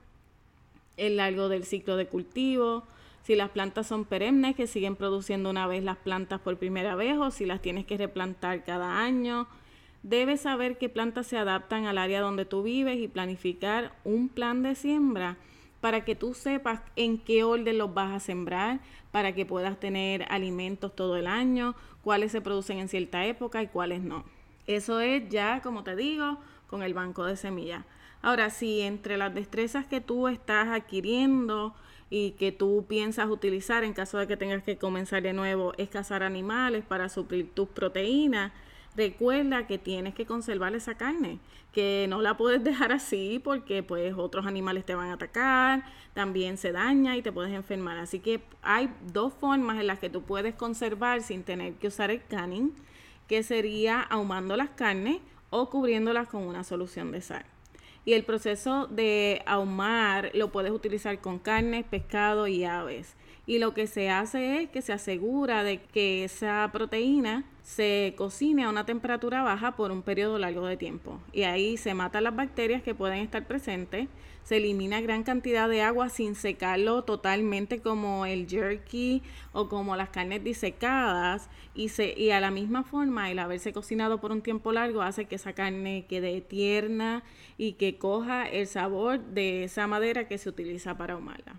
el 0.96 1.16
largo 1.16 1.48
del 1.48 1.64
ciclo 1.64 1.96
de 1.96 2.06
cultivo, 2.06 2.84
si 3.22 3.34
las 3.34 3.50
plantas 3.50 3.86
son 3.86 4.04
perennes, 4.04 4.56
que 4.56 4.66
siguen 4.66 4.96
produciendo 4.96 5.50
una 5.50 5.66
vez 5.66 5.84
las 5.84 5.96
plantas 5.96 6.40
por 6.40 6.58
primera 6.58 6.94
vez 6.94 7.16
o 7.18 7.30
si 7.30 7.46
las 7.46 7.60
tienes 7.60 7.86
que 7.86 7.96
replantar 7.96 8.64
cada 8.64 9.00
año. 9.00 9.46
Debes 10.02 10.42
saber 10.42 10.78
qué 10.78 10.88
plantas 10.88 11.26
se 11.26 11.36
adaptan 11.36 11.86
al 11.86 11.98
área 11.98 12.20
donde 12.20 12.46
tú 12.46 12.62
vives 12.62 12.98
y 12.98 13.08
planificar 13.08 13.92
un 14.04 14.28
plan 14.28 14.62
de 14.62 14.74
siembra 14.74 15.36
para 15.80 16.04
que 16.04 16.14
tú 16.14 16.34
sepas 16.34 16.80
en 16.96 17.18
qué 17.18 17.44
orden 17.44 17.78
los 17.78 17.92
vas 17.92 18.12
a 18.12 18.20
sembrar, 18.20 18.80
para 19.10 19.34
que 19.34 19.46
puedas 19.46 19.78
tener 19.80 20.24
alimentos 20.30 20.94
todo 20.94 21.16
el 21.16 21.26
año, 21.26 21.74
cuáles 22.02 22.32
se 22.32 22.40
producen 22.40 22.78
en 22.78 22.88
cierta 22.88 23.24
época 23.26 23.62
y 23.62 23.66
cuáles 23.66 24.02
no. 24.02 24.24
Eso 24.66 25.00
es 25.00 25.28
ya, 25.28 25.60
como 25.62 25.82
te 25.82 25.96
digo, 25.96 26.38
con 26.68 26.82
el 26.82 26.94
banco 26.94 27.24
de 27.24 27.36
semillas. 27.36 27.84
Ahora, 28.22 28.50
si 28.50 28.82
entre 28.82 29.16
las 29.16 29.34
destrezas 29.34 29.86
que 29.86 30.00
tú 30.00 30.28
estás 30.28 30.68
adquiriendo, 30.68 31.74
y 32.10 32.32
que 32.32 32.50
tú 32.50 32.84
piensas 32.88 33.30
utilizar 33.30 33.84
en 33.84 33.92
caso 33.92 34.18
de 34.18 34.26
que 34.26 34.36
tengas 34.36 34.64
que 34.64 34.76
comenzar 34.76 35.22
de 35.22 35.32
nuevo 35.32 35.72
es 35.78 35.88
cazar 35.88 36.24
animales 36.24 36.84
para 36.84 37.08
suplir 37.08 37.54
tus 37.54 37.68
proteínas, 37.68 38.52
recuerda 38.96 39.68
que 39.68 39.78
tienes 39.78 40.14
que 40.14 40.26
conservar 40.26 40.74
esa 40.74 40.96
carne, 40.96 41.38
que 41.72 42.06
no 42.08 42.20
la 42.20 42.36
puedes 42.36 42.64
dejar 42.64 42.90
así 42.90 43.40
porque 43.42 43.84
pues 43.84 44.14
otros 44.16 44.46
animales 44.46 44.84
te 44.84 44.96
van 44.96 45.10
a 45.10 45.14
atacar, 45.14 45.84
también 46.12 46.58
se 46.58 46.72
daña 46.72 47.16
y 47.16 47.22
te 47.22 47.30
puedes 47.30 47.52
enfermar. 47.52 47.98
Así 47.98 48.18
que 48.18 48.42
hay 48.62 48.92
dos 49.12 49.32
formas 49.32 49.78
en 49.78 49.86
las 49.86 50.00
que 50.00 50.10
tú 50.10 50.22
puedes 50.22 50.56
conservar 50.56 51.22
sin 51.22 51.44
tener 51.44 51.74
que 51.74 51.86
usar 51.86 52.10
el 52.10 52.24
canning, 52.24 52.72
que 53.28 53.44
sería 53.44 54.00
ahumando 54.00 54.56
las 54.56 54.70
carnes 54.70 55.18
o 55.50 55.70
cubriéndolas 55.70 56.26
con 56.26 56.42
una 56.42 56.64
solución 56.64 57.12
de 57.12 57.20
sal. 57.20 57.44
Y 58.10 58.14
el 58.14 58.24
proceso 58.24 58.88
de 58.88 59.40
ahumar 59.46 60.32
lo 60.34 60.50
puedes 60.50 60.72
utilizar 60.72 61.20
con 61.20 61.38
carne, 61.38 61.84
pescado 61.88 62.48
y 62.48 62.64
aves 62.64 63.14
y 63.50 63.58
lo 63.58 63.74
que 63.74 63.88
se 63.88 64.10
hace 64.10 64.62
es 64.62 64.70
que 64.70 64.80
se 64.80 64.92
asegura 64.92 65.64
de 65.64 65.80
que 65.80 66.22
esa 66.22 66.70
proteína 66.72 67.42
se 67.64 68.14
cocine 68.16 68.62
a 68.62 68.68
una 68.68 68.86
temperatura 68.86 69.42
baja 69.42 69.74
por 69.74 69.90
un 69.90 70.02
periodo 70.02 70.38
largo 70.38 70.64
de 70.66 70.76
tiempo 70.76 71.18
y 71.32 71.42
ahí 71.42 71.76
se 71.76 71.92
matan 71.92 72.22
las 72.22 72.36
bacterias 72.36 72.80
que 72.80 72.94
pueden 72.94 73.18
estar 73.18 73.48
presentes, 73.48 74.06
se 74.44 74.58
elimina 74.58 75.00
gran 75.00 75.24
cantidad 75.24 75.68
de 75.68 75.82
agua 75.82 76.10
sin 76.10 76.36
secarlo 76.36 77.02
totalmente 77.02 77.80
como 77.80 78.24
el 78.24 78.46
jerky 78.46 79.20
o 79.52 79.68
como 79.68 79.96
las 79.96 80.10
carnes 80.10 80.44
disecadas 80.44 81.50
y, 81.74 81.88
se, 81.88 82.16
y 82.16 82.30
a 82.30 82.38
la 82.38 82.52
misma 82.52 82.84
forma 82.84 83.32
el 83.32 83.40
haberse 83.40 83.72
cocinado 83.72 84.20
por 84.20 84.30
un 84.30 84.42
tiempo 84.42 84.70
largo 84.70 85.02
hace 85.02 85.24
que 85.24 85.34
esa 85.34 85.54
carne 85.54 86.06
quede 86.08 86.40
tierna 86.40 87.24
y 87.58 87.72
que 87.72 87.98
coja 87.98 88.44
el 88.48 88.68
sabor 88.68 89.18
de 89.18 89.64
esa 89.64 89.88
madera 89.88 90.28
que 90.28 90.38
se 90.38 90.48
utiliza 90.48 90.96
para 90.96 91.14
ahumarla. 91.14 91.58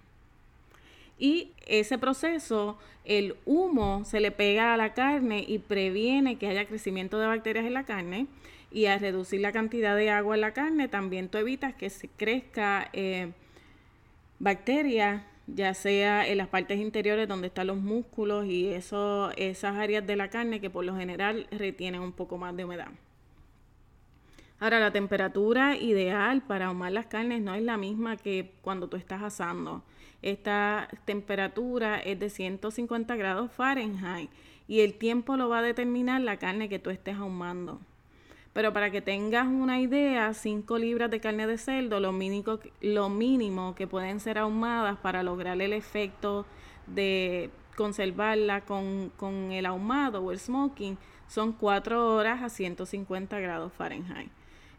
Y 1.22 1.52
ese 1.68 2.00
proceso, 2.00 2.80
el 3.06 3.36
humo 3.46 4.04
se 4.06 4.20
le 4.20 4.32
pega 4.32 4.74
a 4.74 4.78
la 4.78 4.96
carne 4.96 5.46
y 5.48 5.60
previene 5.60 6.40
que 6.40 6.48
haya 6.48 6.66
crecimiento 6.66 7.20
de 7.20 7.28
bacterias 7.28 7.64
en 7.64 7.76
la 7.76 7.84
carne. 7.84 8.26
Y 8.72 8.88
al 8.88 9.00
reducir 9.00 9.40
la 9.40 9.52
cantidad 9.52 9.96
de 9.96 10.10
agua 10.10 10.34
en 10.34 10.42
la 10.42 10.54
carne, 10.54 10.88
también 10.88 11.30
tú 11.30 11.38
evitas 11.38 11.76
que 11.76 11.92
se 11.92 12.08
crezca 12.08 12.90
eh, 12.94 13.34
bacterias, 14.40 15.22
ya 15.46 15.76
sea 15.76 16.28
en 16.28 16.40
las 16.40 16.48
partes 16.48 16.80
interiores 16.80 17.28
donde 17.28 17.48
están 17.48 17.68
los 17.68 17.78
músculos 17.78 18.48
y 18.48 18.70
eso, 18.70 19.30
esas 19.38 19.76
áreas 19.76 20.08
de 20.08 20.16
la 20.16 20.30
carne 20.32 20.60
que 20.60 20.72
por 20.72 20.86
lo 20.86 20.98
general 20.98 21.46
retienen 21.52 22.02
un 22.02 22.14
poco 22.14 22.40
más 22.40 22.58
de 22.58 22.66
humedad. 22.66 22.90
Ahora, 24.60 24.80
la 24.80 24.92
temperatura 24.92 25.78
ideal 25.78 26.42
para 26.42 26.66
ahumar 26.66 26.94
las 26.94 27.06
carnes 27.06 27.44
no 27.44 27.54
es 27.54 27.62
la 27.62 27.78
misma 27.78 28.18
que 28.18 28.54
cuando 28.64 28.88
tú 28.88 28.98
estás 28.98 29.22
asando. 29.22 29.84
Esta 30.22 30.88
temperatura 31.06 32.00
es 32.00 32.20
de 32.20 32.30
150 32.30 33.16
grados 33.16 33.52
Fahrenheit 33.52 34.30
y 34.68 34.82
el 34.82 34.94
tiempo 34.94 35.36
lo 35.36 35.50
va 35.50 35.60
a 35.60 35.64
determinar 35.64 36.22
la 36.22 36.38
carne 36.38 36.70
que 36.70 36.80
tú 36.80 36.92
estés 36.92 37.16
ahumando. 37.16 37.80
Pero 38.54 38.74
para 38.74 38.92
que 38.92 39.02
tengas 39.02 39.48
una 39.48 39.80
idea, 39.80 40.34
5 40.34 40.78
libras 40.78 41.10
de 41.10 41.22
carne 41.22 41.48
de 41.48 41.58
cerdo, 41.58 42.00
lo 42.00 42.12
mínimo, 42.12 43.76
que 43.76 43.88
pueden 43.88 44.20
ser 44.20 44.38
ahumadas 44.38 44.98
para 45.00 45.24
lograr 45.24 45.62
el 45.62 45.74
efecto 45.74 46.46
de 46.86 47.50
conservarla 47.78 48.62
con, 48.62 49.12
con 49.16 49.52
el 49.54 49.66
ahumado 49.66 50.22
o 50.22 50.32
el 50.32 50.40
smoking, 50.40 50.98
son 51.28 51.54
4 51.54 52.14
horas 52.14 52.44
a 52.44 52.50
150 52.50 53.40
grados 53.40 53.72
Fahrenheit. 53.74 54.30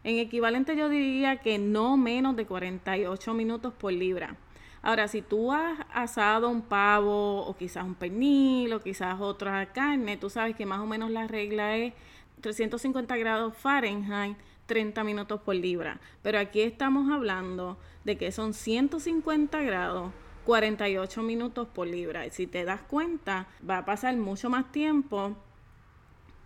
En 0.03 0.19
equivalente 0.19 0.75
yo 0.75 0.87
diría 0.87 1.37
que 1.37 1.57
no 1.57 1.97
menos 1.97 2.35
de 2.35 2.45
48 2.45 3.33
minutos 3.33 3.73
por 3.73 3.91
libra. 3.91 4.37
Ahora, 4.83 5.07
si 5.07 5.21
tú 5.21 5.53
has 5.53 5.79
asado 5.93 6.49
un 6.49 6.61
pavo 6.61 7.41
o 7.47 7.55
quizás 7.55 7.85
un 7.85 7.95
pernil 7.95 8.73
o 8.73 8.81
quizás 8.81 9.21
otra 9.21 9.71
carne, 9.71 10.17
tú 10.17 10.29
sabes 10.29 10.57
que 10.57 10.65
más 10.65 10.81
o 10.81 10.85
menos 10.85 11.09
la 11.09 11.25
regla 11.25 11.77
es 11.77 11.93
350 12.41 13.15
grados 13.15 13.55
Fahrenheit, 13.55 14.37
30 14.65 15.05
minutos 15.05 15.39
por 15.39 15.55
libra. 15.55 16.01
Pero 16.21 16.37
aquí 16.37 16.59
estamos 16.59 17.09
hablando 17.09 17.77
de 18.03 18.17
que 18.17 18.33
son 18.33 18.53
150 18.53 19.61
grados 19.61 20.11
48 20.43 21.23
minutos 21.23 21.65
por 21.73 21.87
libra. 21.87 22.25
Y 22.25 22.31
si 22.31 22.45
te 22.45 22.65
das 22.65 22.81
cuenta, 22.81 23.47
va 23.67 23.77
a 23.77 23.85
pasar 23.85 24.13
mucho 24.17 24.49
más 24.49 24.69
tiempo 24.73 25.37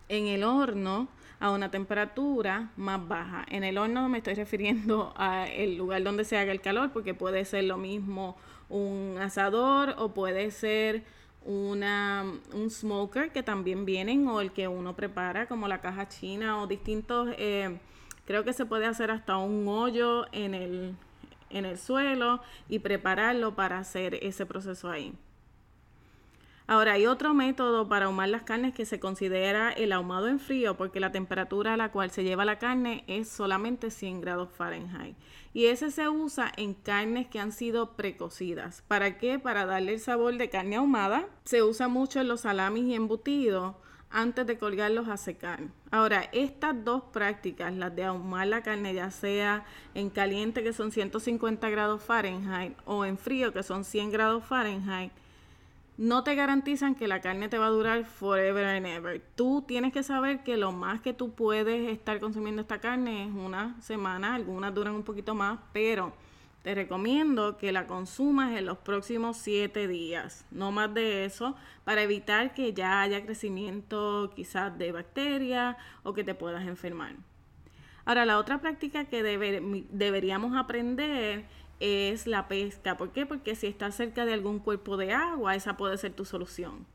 en 0.10 0.28
el 0.28 0.44
horno 0.44 1.08
a 1.40 1.52
una 1.52 1.72
temperatura 1.72 2.72
más 2.76 3.08
baja. 3.08 3.46
En 3.50 3.64
el 3.64 3.78
horno 3.78 4.10
me 4.10 4.20
estoy 4.20 4.34
refiriendo 4.34 5.14
al 5.18 5.76
lugar 5.76 6.04
donde 6.04 6.24
se 6.26 6.38
haga 6.38 6.52
el 6.52 6.62
calor, 6.62 6.92
porque 6.92 7.14
puede 7.14 7.46
ser 7.46 7.66
lo 7.66 7.78
mismo 7.78 8.38
un 8.70 9.18
asador 9.22 9.96
o 9.98 10.14
puede 10.14 10.52
ser 10.52 11.04
una, 11.46 12.26
un 12.54 12.70
smoker 12.70 13.32
que 13.32 13.42
también 13.42 13.86
vienen 13.86 14.28
o 14.28 14.42
el 14.42 14.52
que 14.52 14.68
uno 14.68 14.96
prepara 14.96 15.48
como 15.48 15.68
la 15.68 15.80
caja 15.80 16.10
china 16.10 16.62
o 16.62 16.68
distintos, 16.68 17.30
eh, 17.38 17.78
creo 18.26 18.44
que 18.44 18.52
se 18.52 18.66
puede 18.66 18.86
hacer 18.86 19.12
hasta 19.12 19.38
un 19.38 19.68
hoyo 19.68 20.26
en 20.34 20.54
el, 20.54 20.96
en 21.50 21.66
el 21.66 21.78
suelo 21.78 22.42
y 22.68 22.80
prepararlo 22.80 23.56
para 23.56 23.80
hacer 23.80 24.16
ese 24.22 24.46
proceso 24.46 24.90
ahí. 24.90 25.14
Ahora, 26.70 26.94
hay 26.94 27.06
otro 27.06 27.34
método 27.34 27.88
para 27.88 28.08
ahumar 28.08 28.28
las 28.28 28.44
carnes 28.44 28.74
que 28.74 28.86
se 28.86 29.00
considera 29.00 29.72
el 29.72 29.94
ahumado 29.94 30.28
en 30.28 30.38
frío, 30.38 30.76
porque 30.76 31.00
la 31.00 31.14
temperatura 31.14 31.74
a 31.74 31.78
la 31.78 31.94
cual 31.94 32.12
se 32.12 32.26
lleva 32.26 32.44
la 32.44 32.60
carne 32.60 33.06
es 33.08 33.30
solamente 33.30 33.90
100 33.90 34.20
grados 34.20 34.50
Fahrenheit. 34.52 35.16
Y 35.54 35.68
ese 35.68 35.92
se 35.92 36.10
usa 36.10 36.52
en 36.58 36.74
carnes 36.74 37.28
que 37.28 37.40
han 37.40 37.54
sido 37.54 37.96
precocidas. 37.96 38.84
¿Para 38.90 39.18
qué? 39.18 39.40
Para 39.40 39.66
darle 39.66 39.94
el 39.94 40.02
sabor 40.02 40.36
de 40.38 40.50
carne 40.50 40.76
ahumada. 40.76 41.26
Se 41.46 41.64
usa 41.64 41.88
mucho 41.88 42.20
en 42.20 42.28
los 42.28 42.42
salamis 42.42 42.84
y 42.84 42.96
embutidos 42.96 43.76
antes 44.10 44.46
de 44.46 44.58
colgarlos 44.58 45.08
a 45.08 45.16
secar. 45.16 45.62
Ahora, 45.90 46.30
estas 46.34 46.84
dos 46.84 47.04
prácticas, 47.14 47.74
las 47.74 47.96
de 47.96 48.04
ahumar 48.04 48.48
la 48.48 48.62
carne, 48.62 48.94
ya 48.94 49.10
sea 49.10 49.66
en 49.94 50.10
caliente 50.10 50.64
que 50.64 50.74
son 50.74 50.92
150 50.92 51.70
grados 51.70 52.04
Fahrenheit 52.04 52.78
o 52.86 53.06
en 53.06 53.18
frío 53.18 53.54
que 53.54 53.64
son 53.64 53.86
100 53.86 54.12
grados 54.12 54.44
Fahrenheit, 54.44 55.12
no 55.98 56.24
te 56.24 56.36
garantizan 56.36 56.94
que 56.94 57.08
la 57.08 57.22
carne 57.22 57.50
te 57.50 57.58
va 57.58 57.66
a 57.66 57.72
durar 57.72 58.06
forever 58.06 58.66
and 58.66 58.86
ever. 58.86 59.22
Tú 59.36 59.64
tienes 59.68 59.92
que 59.92 60.04
saber 60.04 60.44
que 60.44 60.56
lo 60.56 60.72
más 60.72 61.02
que 61.02 61.14
tú 61.14 61.34
puedes 61.34 61.90
estar 61.90 62.20
consumiendo 62.20 62.62
esta 62.62 62.80
carne 62.80 63.26
es 63.26 63.34
una 63.34 63.80
semana, 63.82 64.36
algunas 64.36 64.74
duran 64.74 64.94
un 64.94 65.04
poquito 65.04 65.34
más, 65.34 65.60
pero 65.74 66.14
te 66.62 66.76
recomiendo 66.76 67.58
que 67.58 67.72
la 67.72 67.88
consumas 67.88 68.56
en 68.56 68.66
los 68.66 68.78
próximos 68.78 69.38
siete 69.38 69.88
días, 69.88 70.46
no 70.52 70.72
más 70.72 70.94
de 70.94 71.26
eso, 71.26 71.56
para 71.84 72.04
evitar 72.04 72.54
que 72.54 72.74
ya 72.74 73.02
haya 73.02 73.26
crecimiento 73.26 74.32
quizás 74.36 74.78
de 74.78 74.92
bacterias 74.92 75.78
o 76.04 76.14
que 76.14 76.24
te 76.24 76.36
puedas 76.36 76.68
enfermar. 76.68 77.16
Ahora, 78.06 78.26
la 78.26 78.38
otra 78.38 78.62
práctica 78.62 79.06
que 79.06 79.24
deberíamos 79.24 80.56
aprender 80.56 81.46
es 81.80 82.28
la 82.28 82.48
pesca. 82.48 82.98
¿Por 82.98 83.12
qué? 83.12 83.26
Porque 83.26 83.56
si 83.56 83.68
estás 83.68 83.96
cerca 83.96 84.26
de 84.26 84.34
algún 84.34 84.60
cuerpo 84.60 84.98
de 84.98 85.14
agua, 85.14 85.56
esa 85.56 85.78
puede 85.78 85.98
ser 85.98 86.14
tu 86.14 86.26
solución. 86.26 86.86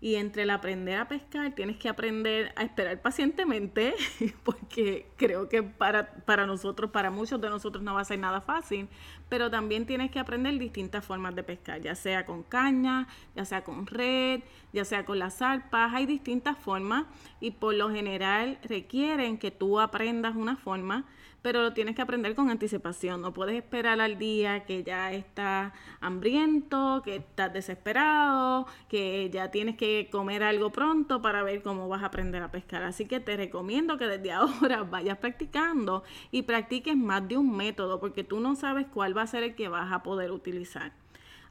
Y 0.00 0.16
entre 0.16 0.42
el 0.42 0.50
aprender 0.50 0.98
a 0.98 1.06
pescar, 1.06 1.54
tienes 1.54 1.76
que 1.76 1.88
aprender 1.88 2.52
a 2.56 2.64
esperar 2.64 3.00
pacientemente, 3.00 3.94
porque 4.42 5.06
creo 5.16 5.48
que 5.48 5.62
para, 5.62 6.12
para 6.24 6.44
nosotros, 6.44 6.90
para 6.90 7.12
muchos 7.12 7.40
de 7.40 7.48
nosotros 7.48 7.84
no 7.84 7.94
va 7.94 8.00
a 8.00 8.04
ser 8.04 8.18
nada 8.18 8.40
fácil, 8.40 8.88
pero 9.28 9.48
también 9.48 9.86
tienes 9.86 10.10
que 10.10 10.18
aprender 10.18 10.58
distintas 10.58 11.04
formas 11.04 11.36
de 11.36 11.44
pescar, 11.44 11.80
ya 11.80 11.94
sea 11.94 12.26
con 12.26 12.42
caña, 12.42 13.06
ya 13.36 13.44
sea 13.44 13.62
con 13.62 13.86
red, 13.86 14.40
ya 14.72 14.84
sea 14.84 15.04
con 15.04 15.20
las 15.20 15.38
zarpas, 15.38 15.94
hay 15.94 16.04
distintas 16.04 16.58
formas 16.58 17.04
y 17.38 17.52
por 17.52 17.72
lo 17.74 17.88
general 17.88 18.58
requieren 18.64 19.38
que 19.38 19.52
tú 19.52 19.78
aprendas 19.78 20.34
una 20.34 20.56
forma 20.56 21.04
pero 21.42 21.62
lo 21.62 21.72
tienes 21.72 21.94
que 21.96 22.02
aprender 22.02 22.34
con 22.34 22.50
anticipación. 22.50 23.20
No 23.20 23.32
puedes 23.32 23.56
esperar 23.56 24.00
al 24.00 24.18
día 24.18 24.64
que 24.64 24.84
ya 24.84 25.12
estás 25.12 25.72
hambriento, 26.00 27.02
que 27.04 27.16
estás 27.16 27.52
desesperado, 27.52 28.66
que 28.88 29.28
ya 29.30 29.50
tienes 29.50 29.76
que 29.76 30.08
comer 30.10 30.42
algo 30.42 30.70
pronto 30.70 31.20
para 31.20 31.42
ver 31.42 31.62
cómo 31.62 31.88
vas 31.88 32.02
a 32.02 32.06
aprender 32.06 32.42
a 32.42 32.50
pescar. 32.50 32.84
Así 32.84 33.06
que 33.06 33.20
te 33.20 33.36
recomiendo 33.36 33.98
que 33.98 34.06
desde 34.06 34.32
ahora 34.32 34.84
vayas 34.84 35.18
practicando 35.18 36.04
y 36.30 36.42
practiques 36.42 36.96
más 36.96 37.26
de 37.28 37.36
un 37.36 37.56
método, 37.56 38.00
porque 38.00 38.24
tú 38.24 38.40
no 38.40 38.54
sabes 38.54 38.86
cuál 38.86 39.16
va 39.16 39.22
a 39.22 39.26
ser 39.26 39.42
el 39.42 39.54
que 39.54 39.68
vas 39.68 39.92
a 39.92 40.02
poder 40.02 40.30
utilizar. 40.30 40.92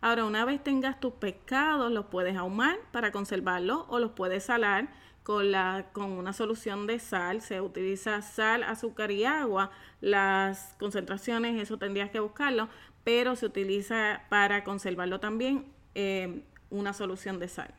Ahora, 0.02 0.26
una 0.26 0.46
vez 0.46 0.64
tengas 0.64 1.00
tus 1.00 1.14
pescados, 1.14 1.92
los 1.92 2.08
puedes 2.08 2.36
ahumar 2.36 2.78
para 2.92 3.12
conservarlos 3.12 3.86
o 3.88 4.00
los 4.00 4.12
puedes 4.12 4.46
salar 4.46 4.90
con, 5.22 5.52
la, 5.52 5.90
con 5.94 6.12
una 6.12 6.34
solución 6.34 6.88
de 6.88 6.98
sal. 6.98 7.42
Se 7.42 7.62
utiliza 7.62 8.24
sal, 8.24 8.64
azúcar 8.64 9.12
y 9.12 9.26
agua. 9.26 9.70
Las 10.02 10.76
concentraciones, 10.80 11.62
eso 11.62 11.78
tendrías 11.78 12.10
que 12.10 12.20
buscarlo, 12.20 12.68
pero 13.04 13.36
se 13.36 13.46
utiliza 13.46 14.24
para 14.30 14.64
conservarlo 14.64 15.20
también 15.20 15.66
eh, 15.94 16.42
una 16.72 16.94
solución 16.94 17.38
de 17.38 17.48
sal. 17.48 17.72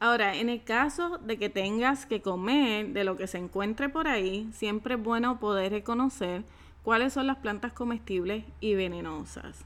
Ahora, 0.00 0.34
en 0.34 0.48
el 0.48 0.64
caso 0.64 1.18
de 1.18 1.38
que 1.38 1.48
tengas 1.48 2.04
que 2.04 2.20
comer 2.20 2.88
de 2.88 3.04
lo 3.04 3.16
que 3.16 3.28
se 3.28 3.38
encuentre 3.38 3.88
por 3.88 4.08
ahí, 4.08 4.50
siempre 4.52 4.96
es 4.96 5.02
bueno 5.02 5.38
poder 5.38 5.70
reconocer 5.70 6.42
cuáles 6.82 7.12
son 7.12 7.28
las 7.28 7.36
plantas 7.36 7.72
comestibles 7.72 8.44
y 8.60 8.74
venenosas. 8.74 9.64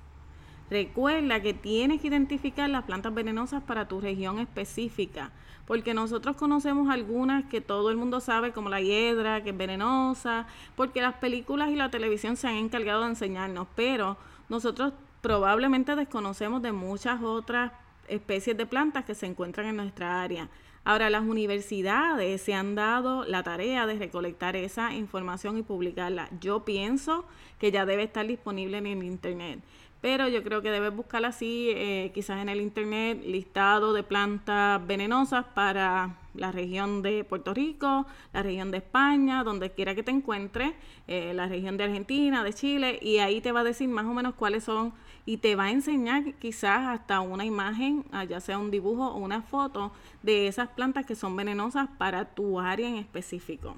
Recuerda 0.71 1.41
que 1.41 1.55
tienes 1.55 2.01
que 2.01 2.09
identificar 2.09 2.69
las 2.69 2.85
plantas 2.85 3.15
venenosas 3.15 3.63
para 3.63 3.89
tu 3.89 4.03
región 4.03 4.39
específica, 4.39 5.31
porque 5.67 5.95
nosotros 5.95 6.37
conocemos 6.37 6.91
algunas 6.91 7.45
que 7.47 7.63
todo 7.63 7.91
el 7.91 7.97
mundo 7.97 8.21
sabe, 8.21 8.53
como 8.53 8.69
la 8.69 8.83
hiedra, 8.83 9.43
que 9.43 9.51
es 9.51 9.57
venenosa, 9.57 10.47
porque 10.77 11.01
las 11.01 11.15
películas 11.15 11.71
y 11.71 11.77
la 11.77 11.91
televisión 11.91 12.37
se 12.37 12.49
han 12.49 12.57
encargado 12.57 13.03
de 13.03 13.09
enseñarnos, 13.09 13.67
pero 13.75 14.19
nosotros 14.51 14.93
probablemente 15.23 15.97
desconocemos 15.97 16.61
de 16.61 16.73
muchas 16.73 17.23
otras 17.23 17.73
especies 18.07 18.57
de 18.57 18.67
plantas 18.67 19.05
que 19.07 19.15
se 19.15 19.27
encuentran 19.27 19.67
en 19.67 19.77
nuestra 19.77 20.23
área. 20.23 20.49
Ahora, 20.85 21.11
las 21.11 21.23
universidades 21.23 22.41
se 22.41 22.55
han 22.55 22.75
dado 22.75 23.25
la 23.25 23.43
tarea 23.43 23.87
de 23.87 23.99
recolectar 23.99 24.57
esa 24.57 24.95
información 24.95 25.59
y 25.59 25.63
publicarla. 25.63 26.31
Yo 26.41 26.65
pienso 26.65 27.27
que 27.59 27.71
ya 27.71 27.85
debe 27.85 28.05
estar 28.05 28.27
disponible 28.27 28.79
en 28.79 28.87
el 28.87 29.03
Internet 29.03 29.61
pero 30.01 30.29
yo 30.29 30.43
creo 30.43 30.63
que 30.63 30.71
debes 30.71 30.95
buscar 30.95 31.25
así, 31.25 31.71
eh, 31.71 32.13
quizás 32.15 32.41
en 32.41 32.49
el 32.49 32.61
internet, 32.61 33.23
listado 33.25 33.93
de 33.93 34.03
plantas 34.03 34.87
venenosas 34.87 35.45
para 35.55 36.17
la 36.35 36.53
región 36.53 37.03
de 37.03 37.25
Puerto 37.25 37.53
Rico, 37.53 38.07
la 38.33 38.43
región 38.43 38.71
de 38.71 38.79
España, 38.79 39.43
donde 39.43 39.73
quiera 39.73 39.95
que 39.95 40.05
te 40.05 40.13
encuentres, 40.13 40.73
eh, 41.09 41.33
la 41.35 41.49
región 41.49 41.77
de 41.77 41.85
Argentina, 41.85 42.45
de 42.45 42.53
Chile, 42.53 42.99
y 43.03 43.19
ahí 43.19 43.41
te 43.41 43.51
va 43.51 43.61
a 43.61 43.65
decir 43.65 43.89
más 43.89 44.07
o 44.07 44.15
menos 44.15 44.35
cuáles 44.35 44.65
son 44.65 44.93
y 45.27 45.39
te 45.39 45.57
va 45.57 45.65
a 45.65 45.71
enseñar 45.71 46.35
quizás 46.35 46.87
hasta 46.87 47.21
una 47.21 47.45
imagen, 47.45 48.05
ah, 48.13 48.25
ya 48.25 48.41
sea 48.41 48.57
un 48.59 48.71
dibujo 48.71 49.09
o 49.09 49.19
una 49.19 49.43
foto 49.43 49.93
de 50.23 50.47
esas 50.47 50.69
plantas 50.69 51.05
que 51.07 51.17
son 51.17 51.37
venenosas 51.37 51.89
para 51.99 52.25
tu 52.25 52.61
área 52.61 52.89
en 52.89 52.97
específico. 52.97 53.77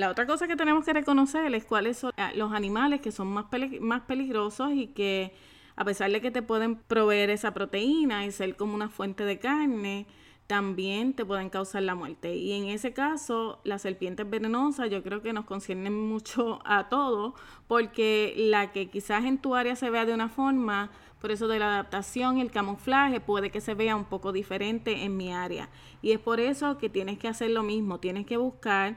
La 0.00 0.08
otra 0.08 0.26
cosa 0.26 0.48
que 0.48 0.56
tenemos 0.56 0.82
que 0.86 0.94
reconocer 0.94 1.54
es 1.54 1.66
cuáles 1.66 1.98
son 1.98 2.12
ah, 2.16 2.32
los 2.34 2.54
animales 2.54 3.02
que 3.02 3.12
son 3.12 3.26
más, 3.26 3.44
más 3.82 4.00
peligrosos 4.00 4.72
y 4.72 4.86
que 4.86 5.34
a 5.76 5.84
pesar 5.84 6.10
de 6.10 6.22
que 6.22 6.30
te 6.30 6.40
pueden 6.40 6.76
proveer 6.76 7.28
esa 7.28 7.52
proteína 7.52 8.24
y 8.24 8.32
ser 8.32 8.56
como 8.56 8.74
una 8.74 8.88
fuente 8.88 9.24
de 9.24 9.38
carne, 9.38 10.06
también 10.46 11.12
te 11.12 11.26
pueden 11.26 11.50
causar 11.50 11.82
la 11.82 11.94
muerte. 11.94 12.34
Y 12.34 12.52
en 12.52 12.70
ese 12.70 12.94
caso, 12.94 13.60
las 13.62 13.82
serpientes 13.82 14.28
venenosas 14.28 14.88
yo 14.88 15.02
creo 15.02 15.20
que 15.20 15.34
nos 15.34 15.44
conciernen 15.44 15.92
mucho 16.08 16.60
a 16.64 16.88
todos, 16.88 17.34
porque 17.68 18.32
la 18.38 18.72
que 18.72 18.88
quizás 18.88 19.26
en 19.26 19.36
tu 19.36 19.54
área 19.54 19.76
se 19.76 19.90
vea 19.90 20.06
de 20.06 20.14
una 20.14 20.30
forma, 20.30 20.90
por 21.20 21.30
eso 21.30 21.46
de 21.46 21.58
la 21.58 21.66
adaptación 21.74 22.38
el 22.38 22.50
camuflaje 22.50 23.20
puede 23.20 23.50
que 23.50 23.60
se 23.60 23.74
vea 23.74 23.96
un 23.96 24.06
poco 24.06 24.32
diferente 24.32 25.04
en 25.04 25.18
mi 25.18 25.34
área. 25.34 25.68
Y 26.00 26.12
es 26.12 26.18
por 26.18 26.40
eso 26.40 26.78
que 26.78 26.88
tienes 26.88 27.18
que 27.18 27.28
hacer 27.28 27.50
lo 27.50 27.62
mismo, 27.62 28.00
tienes 28.00 28.24
que 28.24 28.38
buscar 28.38 28.96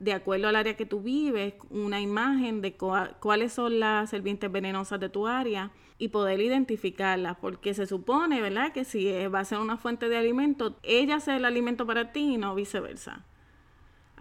de 0.00 0.14
acuerdo 0.14 0.48
al 0.48 0.56
área 0.56 0.76
que 0.76 0.86
tú 0.86 1.00
vives, 1.02 1.54
una 1.68 2.00
imagen 2.00 2.62
de 2.62 2.76
cuáles 2.76 3.52
son 3.52 3.78
las 3.78 4.10
serpientes 4.10 4.50
venenosas 4.50 4.98
de 4.98 5.10
tu 5.10 5.26
área 5.26 5.70
y 5.98 6.08
poder 6.08 6.40
identificarlas, 6.40 7.36
porque 7.36 7.74
se 7.74 7.86
supone, 7.86 8.40
¿verdad?, 8.40 8.72
que 8.72 8.84
si 8.84 9.12
va 9.26 9.40
a 9.40 9.44
ser 9.44 9.58
una 9.58 9.76
fuente 9.76 10.08
de 10.08 10.16
alimento, 10.16 10.78
ella 10.82 11.20
sea 11.20 11.36
el 11.36 11.44
alimento 11.44 11.86
para 11.86 12.12
ti 12.12 12.34
y 12.34 12.38
no 12.38 12.54
viceversa. 12.54 13.26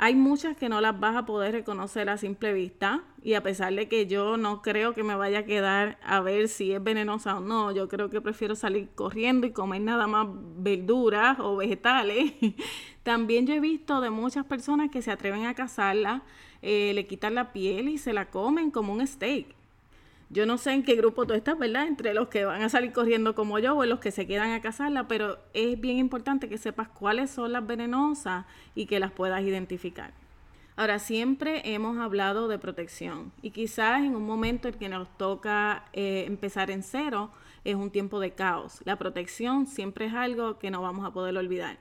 Hay 0.01 0.15
muchas 0.15 0.56
que 0.56 0.70
no 0.70 0.79
las 0.79 0.98
vas 0.98 1.18
a 1.18 1.25
poder 1.25 1.51
reconocer 1.51 2.10
a 2.10 2.15
simple 2.15 2.53
vista 2.53 3.03
y 3.22 3.34
a 3.34 3.44
pesar 3.44 3.74
de 3.74 3.89
que 3.89 4.08
yo 4.08 4.38
no 4.38 4.62
creo 4.62 4.94
que 4.94 5.03
me 5.03 5.13
vaya 5.13 5.39
a 5.39 5.44
quedar 5.44 6.00
a 6.01 6.22
ver 6.22 6.48
si 6.48 6.72
es 6.72 6.82
venenosa 6.82 7.36
o 7.36 7.41
no, 7.41 7.74
yo 7.74 7.89
creo 7.89 8.10
que 8.10 8.22
prefiero 8.22 8.56
salir 8.56 8.88
corriendo 8.96 9.46
y 9.46 9.51
comer 9.51 9.82
nada 9.82 10.08
más 10.08 10.25
verduras 10.58 11.38
o 11.41 11.58
vegetales. 11.58 12.32
También 13.03 13.46
yo 13.46 13.53
he 13.53 13.60
visto 13.60 14.00
de 14.00 14.10
muchas 14.10 14.46
personas 14.46 14.89
que 14.89 15.01
se 15.01 15.12
atreven 15.12 15.46
a 15.46 15.53
cazarla, 15.53 16.24
eh, 16.62 16.94
le 16.96 17.06
quitan 17.06 17.36
la 17.36 17.51
piel 17.51 17.89
y 17.89 17.98
se 17.98 18.13
la 18.13 18.29
comen 18.29 18.72
como 18.72 18.94
un 18.94 19.06
steak. 19.06 19.59
Yo 20.32 20.46
no 20.46 20.60
sé 20.60 20.74
en 20.74 20.84
qué 20.84 20.94
grupo 20.94 21.26
tú 21.26 21.34
estás, 21.34 21.58
¿verdad? 21.58 21.88
Entre 21.88 22.14
los 22.14 22.28
que 22.28 22.46
van 22.46 22.62
a 22.62 22.70
salir 22.70 22.92
corriendo 22.92 23.34
como 23.34 23.58
yo 23.58 23.76
o 23.76 23.86
los 23.86 24.00
que 24.00 24.12
se 24.12 24.28
quedan 24.28 24.52
a 24.52 24.62
cazarla, 24.62 25.08
pero 25.08 25.40
es 25.56 25.80
bien 25.82 25.98
importante 25.98 26.48
que 26.48 26.60
sepas 26.60 26.88
cuáles 26.88 27.32
son 27.32 27.52
las 27.52 27.66
venenosas 27.66 28.46
y 28.76 28.86
que 28.86 29.00
las 29.00 29.12
puedas 29.12 29.42
identificar. 29.42 30.14
Ahora, 30.76 31.00
siempre 31.00 31.74
hemos 31.74 31.98
hablado 31.98 32.48
de 32.48 32.60
protección 32.60 33.32
y 33.42 33.50
quizás 33.50 34.04
en 34.04 34.16
un 34.16 34.26
momento 34.26 34.68
en 34.68 34.76
que 34.76 34.88
nos 34.88 35.10
toca 35.18 35.86
eh, 35.94 36.26
empezar 36.28 36.70
en 36.70 36.84
cero 36.84 37.32
es 37.66 37.76
un 37.76 37.90
tiempo 37.90 38.20
de 38.20 38.32
caos. 38.32 38.82
La 38.86 38.98
protección 38.98 39.66
siempre 39.66 40.06
es 40.06 40.14
algo 40.14 40.60
que 40.60 40.70
no 40.70 40.84
vamos 40.84 41.08
a 41.08 41.12
poder 41.12 41.36
olvidar. 41.38 41.80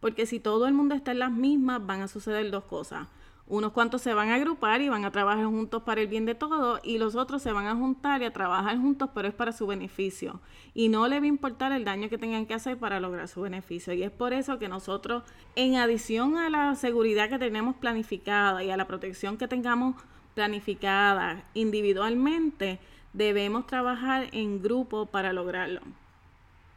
Porque 0.00 0.24
si 0.24 0.40
todo 0.40 0.66
el 0.66 0.72
mundo 0.72 0.94
está 0.94 1.12
en 1.12 1.18
las 1.18 1.32
mismas, 1.32 1.84
van 1.84 2.00
a 2.00 2.08
suceder 2.08 2.50
dos 2.50 2.64
cosas 2.64 3.08
unos 3.46 3.72
cuantos 3.72 4.00
se 4.00 4.14
van 4.14 4.30
a 4.30 4.36
agrupar 4.36 4.80
y 4.80 4.88
van 4.88 5.04
a 5.04 5.10
trabajar 5.10 5.44
juntos 5.44 5.82
para 5.82 6.00
el 6.00 6.08
bien 6.08 6.24
de 6.24 6.34
todos 6.34 6.80
y 6.82 6.96
los 6.98 7.14
otros 7.14 7.42
se 7.42 7.52
van 7.52 7.66
a 7.66 7.76
juntar 7.76 8.22
y 8.22 8.24
a 8.24 8.32
trabajar 8.32 8.78
juntos, 8.78 9.10
pero 9.14 9.28
es 9.28 9.34
para 9.34 9.52
su 9.52 9.66
beneficio. 9.66 10.40
Y 10.72 10.88
no 10.88 11.06
le 11.08 11.20
va 11.20 11.24
a 11.24 11.28
importar 11.28 11.72
el 11.72 11.84
daño 11.84 12.08
que 12.08 12.16
tengan 12.16 12.46
que 12.46 12.54
hacer 12.54 12.78
para 12.78 13.00
lograr 13.00 13.28
su 13.28 13.42
beneficio. 13.42 13.92
Y 13.92 14.02
es 14.02 14.10
por 14.10 14.32
eso 14.32 14.58
que 14.58 14.68
nosotros, 14.68 15.24
en 15.56 15.76
adición 15.76 16.38
a 16.38 16.48
la 16.48 16.74
seguridad 16.74 17.28
que 17.28 17.38
tenemos 17.38 17.76
planificada 17.76 18.64
y 18.64 18.70
a 18.70 18.76
la 18.76 18.86
protección 18.86 19.36
que 19.36 19.46
tengamos 19.46 19.96
planificada 20.34 21.44
individualmente, 21.52 22.78
debemos 23.12 23.66
trabajar 23.66 24.28
en 24.32 24.62
grupo 24.62 25.06
para 25.06 25.32
lograrlo 25.32 25.82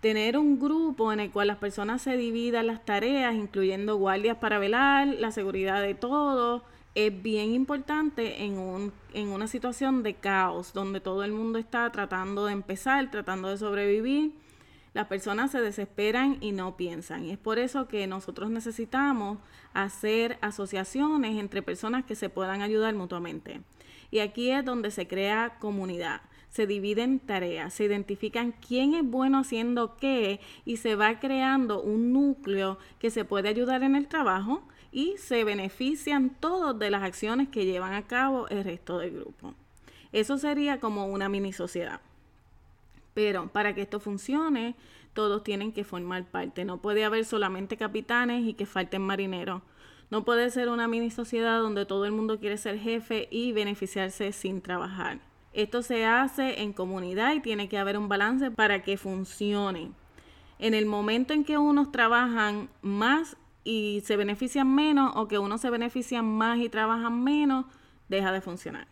tener 0.07 0.37
un 0.37 0.57
grupo 0.57 1.11
en 1.11 1.19
el 1.19 1.31
cual 1.31 1.47
las 1.47 1.57
personas 1.57 2.01
se 2.01 2.15
dividan 2.15 2.67
las 2.67 2.85
tareas, 2.85 3.35
incluyendo 3.35 3.97
guardias 3.97 4.37
para 4.37 4.57
velar, 4.57 5.05
la 5.05 5.31
seguridad 5.31 5.81
de 5.81 5.95
todos, 5.95 6.61
es 6.95 7.21
bien 7.21 7.51
importante 7.51 8.45
en, 8.45 8.57
un, 8.57 8.93
en 9.13 9.27
una 9.27 9.47
situación 9.47 10.03
de 10.03 10.13
caos, 10.13 10.71
donde 10.71 11.01
todo 11.01 11.25
el 11.25 11.33
mundo 11.33 11.59
está 11.59 11.91
tratando 11.91 12.45
de 12.45 12.53
empezar, 12.53 13.11
tratando 13.11 13.49
de 13.49 13.57
sobrevivir. 13.57 14.31
Las 14.93 15.07
personas 15.07 15.51
se 15.51 15.59
desesperan 15.59 16.37
y 16.39 16.53
no 16.53 16.77
piensan. 16.77 17.25
Y 17.25 17.31
es 17.31 17.37
por 17.37 17.59
eso 17.59 17.89
que 17.89 18.07
nosotros 18.07 18.49
necesitamos 18.49 19.39
hacer 19.73 20.37
asociaciones 20.39 21.37
entre 21.37 21.61
personas 21.61 22.05
que 22.05 22.15
se 22.15 22.29
puedan 22.29 22.61
ayudar 22.61 22.95
mutuamente. 22.95 23.59
Y 24.09 24.19
aquí 24.19 24.51
es 24.51 24.63
donde 24.63 24.89
se 24.89 25.05
crea 25.05 25.57
comunidad 25.59 26.21
se 26.49 26.67
dividen 26.67 27.19
tareas, 27.19 27.73
se 27.73 27.85
identifican 27.85 28.53
quién 28.65 28.93
es 28.93 29.03
bueno 29.03 29.39
haciendo 29.39 29.97
qué 29.97 30.39
y 30.65 30.77
se 30.77 30.95
va 30.95 31.19
creando 31.19 31.81
un 31.81 32.13
núcleo 32.13 32.77
que 32.99 33.09
se 33.09 33.25
puede 33.25 33.49
ayudar 33.49 33.83
en 33.83 33.95
el 33.95 34.07
trabajo 34.07 34.63
y 34.91 35.15
se 35.17 35.43
benefician 35.43 36.29
todos 36.29 36.79
de 36.79 36.89
las 36.89 37.03
acciones 37.03 37.49
que 37.49 37.65
llevan 37.65 37.93
a 37.93 38.07
cabo 38.07 38.47
el 38.47 38.63
resto 38.63 38.99
del 38.99 39.11
grupo. 39.11 39.53
Eso 40.11 40.37
sería 40.37 40.79
como 40.79 41.07
una 41.07 41.29
mini 41.29 41.53
sociedad. 41.53 42.01
Pero 43.13 43.47
para 43.49 43.75
que 43.75 43.81
esto 43.81 43.99
funcione, 43.99 44.75
todos 45.13 45.43
tienen 45.43 45.71
que 45.71 45.83
formar 45.83 46.25
parte. 46.25 46.65
No 46.65 46.81
puede 46.81 47.03
haber 47.03 47.25
solamente 47.25 47.75
capitanes 47.75 48.47
y 48.47 48.53
que 48.53 48.65
falten 48.65 49.01
marineros. 49.01 49.61
No 50.09 50.23
puede 50.23 50.49
ser 50.51 50.69
una 50.69 50.87
mini 50.87 51.11
sociedad 51.11 51.59
donde 51.59 51.85
todo 51.85 52.05
el 52.05 52.13
mundo 52.13 52.39
quiere 52.39 52.57
ser 52.57 52.79
jefe 52.79 53.27
y 53.29 53.51
beneficiarse 53.51 54.31
sin 54.31 54.61
trabajar. 54.61 55.19
Esto 55.57 55.81
se 55.81 56.05
hace 56.05 56.61
en 56.61 56.71
comunidad 56.71 57.33
y 57.33 57.39
tiene 57.39 57.67
que 57.67 57.79
haber 57.79 57.97
un 57.97 58.07
balance 58.07 58.51
para 58.51 58.83
que 58.83 58.95
funcione. 58.95 59.89
En 60.59 60.75
el 60.75 60.85
momento 60.85 61.33
en 61.33 61.43
que 61.43 61.57
unos 61.57 61.91
trabajan 61.91 62.69
más 62.83 63.37
y 63.63 64.03
se 64.05 64.17
benefician 64.17 64.71
menos 64.75 65.13
o 65.15 65.27
que 65.27 65.39
unos 65.39 65.61
se 65.61 65.71
benefician 65.71 66.25
más 66.25 66.59
y 66.59 66.69
trabajan 66.69 67.23
menos, 67.23 67.65
deja 68.07 68.31
de 68.31 68.39
funcionar. 68.39 68.85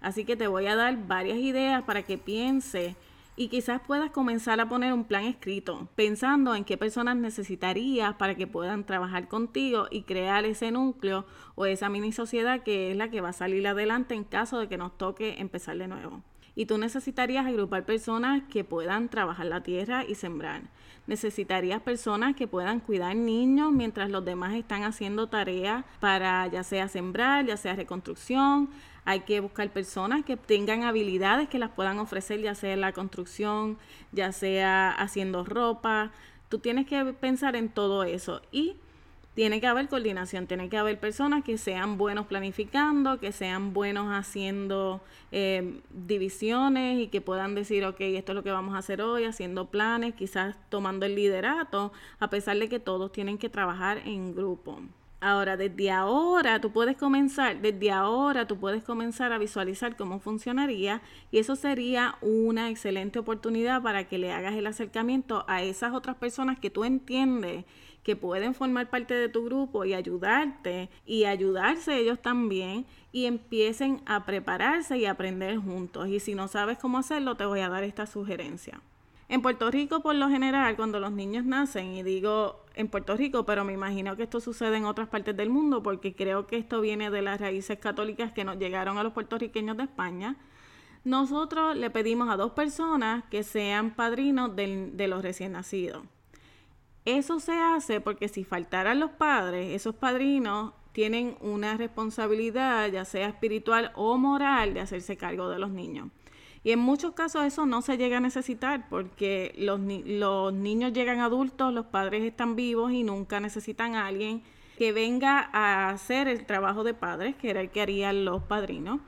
Así 0.00 0.24
que 0.24 0.34
te 0.34 0.46
voy 0.46 0.66
a 0.66 0.76
dar 0.76 0.96
varias 1.06 1.36
ideas 1.36 1.82
para 1.82 2.02
que 2.02 2.16
pienses 2.16 2.96
y 3.38 3.46
quizás 3.48 3.80
puedas 3.80 4.10
comenzar 4.10 4.60
a 4.60 4.68
poner 4.68 4.92
un 4.92 5.04
plan 5.04 5.24
escrito, 5.24 5.88
pensando 5.94 6.56
en 6.56 6.64
qué 6.64 6.76
personas 6.76 7.16
necesitarías 7.16 8.16
para 8.16 8.34
que 8.34 8.48
puedan 8.48 8.84
trabajar 8.84 9.28
contigo 9.28 9.86
y 9.92 10.02
crear 10.02 10.44
ese 10.44 10.72
núcleo 10.72 11.24
o 11.54 11.64
esa 11.64 11.88
mini 11.88 12.10
sociedad 12.10 12.64
que 12.64 12.90
es 12.90 12.96
la 12.96 13.10
que 13.10 13.20
va 13.20 13.28
a 13.28 13.32
salir 13.32 13.64
adelante 13.68 14.16
en 14.16 14.24
caso 14.24 14.58
de 14.58 14.68
que 14.68 14.76
nos 14.76 14.98
toque 14.98 15.36
empezar 15.38 15.78
de 15.78 15.86
nuevo. 15.86 16.20
Y 16.58 16.66
tú 16.66 16.76
necesitarías 16.76 17.46
agrupar 17.46 17.84
personas 17.84 18.42
que 18.50 18.64
puedan 18.64 19.08
trabajar 19.08 19.46
la 19.46 19.62
tierra 19.62 20.04
y 20.04 20.16
sembrar. 20.16 20.62
Necesitarías 21.06 21.80
personas 21.80 22.34
que 22.34 22.48
puedan 22.48 22.80
cuidar 22.80 23.14
niños 23.14 23.70
mientras 23.70 24.10
los 24.10 24.24
demás 24.24 24.54
están 24.54 24.82
haciendo 24.82 25.28
tareas 25.28 25.84
para 26.00 26.48
ya 26.48 26.64
sea 26.64 26.88
sembrar, 26.88 27.46
ya 27.46 27.56
sea 27.56 27.76
reconstrucción, 27.76 28.70
hay 29.04 29.20
que 29.20 29.38
buscar 29.38 29.70
personas 29.70 30.24
que 30.24 30.36
tengan 30.36 30.82
habilidades 30.82 31.48
que 31.48 31.60
las 31.60 31.70
puedan 31.70 32.00
ofrecer, 32.00 32.40
ya 32.40 32.56
sea 32.56 32.76
la 32.76 32.92
construcción, 32.92 33.78
ya 34.10 34.32
sea 34.32 34.90
haciendo 34.90 35.44
ropa. 35.44 36.10
Tú 36.48 36.58
tienes 36.58 36.88
que 36.88 37.04
pensar 37.12 37.54
en 37.54 37.68
todo 37.68 38.02
eso 38.02 38.42
y 38.50 38.74
tiene 39.38 39.60
que 39.60 39.68
haber 39.68 39.88
coordinación, 39.88 40.48
tiene 40.48 40.68
que 40.68 40.76
haber 40.76 40.98
personas 40.98 41.44
que 41.44 41.58
sean 41.58 41.96
buenos 41.96 42.26
planificando, 42.26 43.20
que 43.20 43.30
sean 43.30 43.72
buenos 43.72 44.08
haciendo 44.10 45.00
eh, 45.30 45.80
divisiones 45.90 46.98
y 46.98 47.06
que 47.06 47.20
puedan 47.20 47.54
decir, 47.54 47.84
ok, 47.84 48.00
esto 48.00 48.32
es 48.32 48.34
lo 48.34 48.42
que 48.42 48.50
vamos 48.50 48.74
a 48.74 48.78
hacer 48.78 49.00
hoy, 49.00 49.22
haciendo 49.22 49.66
planes, 49.66 50.14
quizás 50.14 50.56
tomando 50.70 51.06
el 51.06 51.14
liderato, 51.14 51.92
a 52.18 52.30
pesar 52.30 52.58
de 52.58 52.68
que 52.68 52.80
todos 52.80 53.12
tienen 53.12 53.38
que 53.38 53.48
trabajar 53.48 53.98
en 53.98 54.34
grupo. 54.34 54.80
Ahora, 55.20 55.56
desde 55.56 55.92
ahora 55.92 56.60
tú 56.60 56.72
puedes 56.72 56.96
comenzar, 56.96 57.60
desde 57.60 57.92
ahora 57.92 58.48
tú 58.48 58.58
puedes 58.58 58.82
comenzar 58.82 59.32
a 59.32 59.38
visualizar 59.38 59.96
cómo 59.96 60.18
funcionaría 60.18 61.00
y 61.30 61.38
eso 61.38 61.54
sería 61.54 62.16
una 62.22 62.70
excelente 62.70 63.20
oportunidad 63.20 63.82
para 63.82 64.08
que 64.08 64.18
le 64.18 64.32
hagas 64.32 64.54
el 64.54 64.66
acercamiento 64.66 65.44
a 65.46 65.62
esas 65.62 65.92
otras 65.92 66.16
personas 66.16 66.58
que 66.58 66.70
tú 66.70 66.82
entiendes 66.82 67.64
que 68.08 68.16
pueden 68.16 68.54
formar 68.54 68.88
parte 68.88 69.12
de 69.12 69.28
tu 69.28 69.44
grupo 69.44 69.84
y 69.84 69.92
ayudarte 69.92 70.88
y 71.04 71.24
ayudarse 71.24 71.98
ellos 71.98 72.18
también 72.22 72.86
y 73.12 73.26
empiecen 73.26 74.00
a 74.06 74.24
prepararse 74.24 74.96
y 74.96 75.04
aprender 75.04 75.58
juntos. 75.58 76.08
Y 76.08 76.18
si 76.18 76.34
no 76.34 76.48
sabes 76.48 76.78
cómo 76.78 76.96
hacerlo, 76.96 77.36
te 77.36 77.44
voy 77.44 77.60
a 77.60 77.68
dar 77.68 77.84
esta 77.84 78.06
sugerencia. 78.06 78.80
En 79.28 79.42
Puerto 79.42 79.70
Rico, 79.70 80.00
por 80.00 80.14
lo 80.14 80.30
general, 80.30 80.74
cuando 80.74 81.00
los 81.00 81.12
niños 81.12 81.44
nacen, 81.44 81.92
y 81.92 82.02
digo 82.02 82.64
en 82.74 82.88
Puerto 82.88 83.14
Rico, 83.14 83.44
pero 83.44 83.62
me 83.62 83.74
imagino 83.74 84.16
que 84.16 84.22
esto 84.22 84.40
sucede 84.40 84.78
en 84.78 84.86
otras 84.86 85.08
partes 85.08 85.36
del 85.36 85.50
mundo, 85.50 85.82
porque 85.82 86.14
creo 86.14 86.46
que 86.46 86.56
esto 86.56 86.80
viene 86.80 87.10
de 87.10 87.20
las 87.20 87.38
raíces 87.38 87.78
católicas 87.78 88.32
que 88.32 88.42
nos 88.42 88.56
llegaron 88.56 88.96
a 88.96 89.02
los 89.02 89.12
puertorriqueños 89.12 89.76
de 89.76 89.82
España, 89.82 90.36
nosotros 91.04 91.76
le 91.76 91.90
pedimos 91.90 92.30
a 92.30 92.38
dos 92.38 92.52
personas 92.52 93.24
que 93.24 93.42
sean 93.42 93.90
padrinos 93.90 94.56
de 94.56 95.08
los 95.08 95.20
recién 95.20 95.52
nacidos. 95.52 96.04
Eso 97.04 97.40
se 97.40 97.52
hace 97.52 98.00
porque 98.00 98.28
si 98.28 98.44
faltaran 98.44 99.00
los 99.00 99.10
padres, 99.10 99.74
esos 99.74 99.94
padrinos 99.94 100.72
tienen 100.92 101.36
una 101.40 101.76
responsabilidad, 101.76 102.90
ya 102.90 103.04
sea 103.04 103.28
espiritual 103.28 103.92
o 103.94 104.18
moral, 104.18 104.74
de 104.74 104.80
hacerse 104.80 105.16
cargo 105.16 105.48
de 105.48 105.58
los 105.58 105.70
niños. 105.70 106.08
Y 106.64 106.72
en 106.72 106.80
muchos 106.80 107.12
casos 107.12 107.44
eso 107.44 107.66
no 107.66 107.82
se 107.82 107.96
llega 107.96 108.16
a 108.18 108.20
necesitar 108.20 108.88
porque 108.88 109.54
los, 109.56 109.80
los 109.80 110.52
niños 110.52 110.92
llegan 110.92 111.20
adultos, 111.20 111.72
los 111.72 111.86
padres 111.86 112.24
están 112.24 112.56
vivos 112.56 112.92
y 112.92 113.04
nunca 113.04 113.40
necesitan 113.40 113.94
a 113.94 114.06
alguien 114.06 114.42
que 114.76 114.92
venga 114.92 115.50
a 115.52 115.90
hacer 115.90 116.28
el 116.28 116.46
trabajo 116.46 116.84
de 116.84 116.94
padres, 116.94 117.36
que 117.36 117.50
era 117.50 117.60
el 117.60 117.70
que 117.70 117.80
harían 117.80 118.24
los 118.24 118.42
padrinos. 118.42 119.00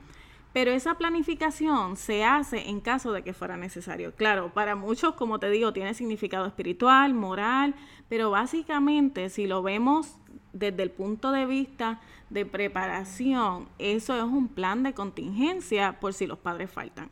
Pero 0.53 0.71
esa 0.71 0.95
planificación 0.95 1.95
se 1.95 2.25
hace 2.25 2.69
en 2.69 2.81
caso 2.81 3.13
de 3.13 3.23
que 3.23 3.33
fuera 3.33 3.55
necesario. 3.55 4.13
Claro, 4.15 4.53
para 4.53 4.75
muchos, 4.75 5.13
como 5.15 5.39
te 5.39 5.49
digo, 5.49 5.71
tiene 5.71 5.93
significado 5.93 6.45
espiritual, 6.45 7.13
moral, 7.13 7.73
pero 8.09 8.31
básicamente 8.31 9.29
si 9.29 9.47
lo 9.47 9.63
vemos 9.63 10.17
desde 10.51 10.83
el 10.83 10.91
punto 10.91 11.31
de 11.31 11.45
vista 11.45 12.01
de 12.29 12.45
preparación, 12.45 13.69
eso 13.79 14.15
es 14.15 14.23
un 14.23 14.49
plan 14.49 14.83
de 14.83 14.93
contingencia 14.93 15.99
por 15.99 16.13
si 16.13 16.27
los 16.27 16.37
padres 16.37 16.69
faltan. 16.69 17.09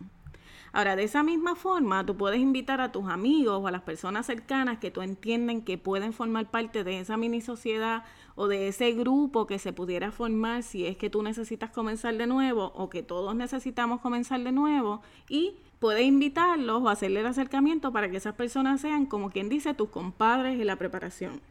Ahora, 0.71 0.95
de 0.95 1.03
esa 1.03 1.23
misma 1.23 1.55
forma, 1.55 2.05
tú 2.05 2.15
puedes 2.15 2.39
invitar 2.39 2.79
a 2.81 2.91
tus 2.91 3.07
amigos 3.07 3.59
o 3.61 3.67
a 3.67 3.71
las 3.71 3.81
personas 3.81 4.25
cercanas 4.25 4.77
que 4.77 4.91
tú 4.91 5.01
entienden 5.01 5.61
que 5.63 5.77
pueden 5.77 6.13
formar 6.13 6.51
parte 6.51 6.83
de 6.83 6.99
esa 6.99 7.17
mini 7.17 7.41
sociedad 7.41 8.03
o 8.35 8.47
de 8.47 8.67
ese 8.67 8.91
grupo 8.91 9.47
que 9.47 9.59
se 9.59 9.73
pudiera 9.73 10.11
formar 10.11 10.63
si 10.63 10.85
es 10.85 10.95
que 10.95 11.09
tú 11.09 11.23
necesitas 11.23 11.71
comenzar 11.71 12.15
de 12.15 12.27
nuevo 12.27 12.71
o 12.75 12.89
que 12.89 13.03
todos 13.03 13.35
necesitamos 13.35 13.99
comenzar 13.99 14.41
de 14.41 14.51
nuevo 14.51 15.01
y 15.27 15.55
puedes 15.79 16.05
invitarlos 16.05 16.83
o 16.83 16.89
hacerle 16.89 17.21
el 17.21 17.25
acercamiento 17.25 17.91
para 17.91 18.09
que 18.09 18.17
esas 18.17 18.35
personas 18.35 18.81
sean, 18.81 19.05
como 19.05 19.31
quien 19.31 19.49
dice, 19.49 19.73
tus 19.73 19.89
compadres 19.89 20.59
en 20.59 20.67
la 20.67 20.75
preparación. 20.75 21.41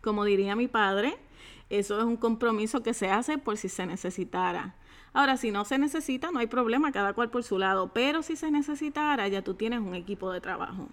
Como 0.00 0.24
diría 0.24 0.56
mi 0.56 0.68
padre, 0.68 1.16
eso 1.70 1.98
es 1.98 2.04
un 2.04 2.16
compromiso 2.16 2.82
que 2.82 2.94
se 2.94 3.10
hace 3.10 3.38
por 3.38 3.56
si 3.56 3.68
se 3.68 3.86
necesitara. 3.86 4.74
Ahora, 5.12 5.36
si 5.36 5.50
no 5.50 5.64
se 5.64 5.78
necesita, 5.78 6.30
no 6.30 6.40
hay 6.40 6.46
problema, 6.46 6.92
cada 6.92 7.12
cual 7.12 7.30
por 7.30 7.44
su 7.44 7.58
lado, 7.58 7.92
pero 7.92 8.22
si 8.22 8.36
se 8.36 8.50
necesitara, 8.50 9.28
ya 9.28 9.42
tú 9.42 9.54
tienes 9.54 9.80
un 9.80 9.94
equipo 9.94 10.32
de 10.32 10.40
trabajo 10.40 10.88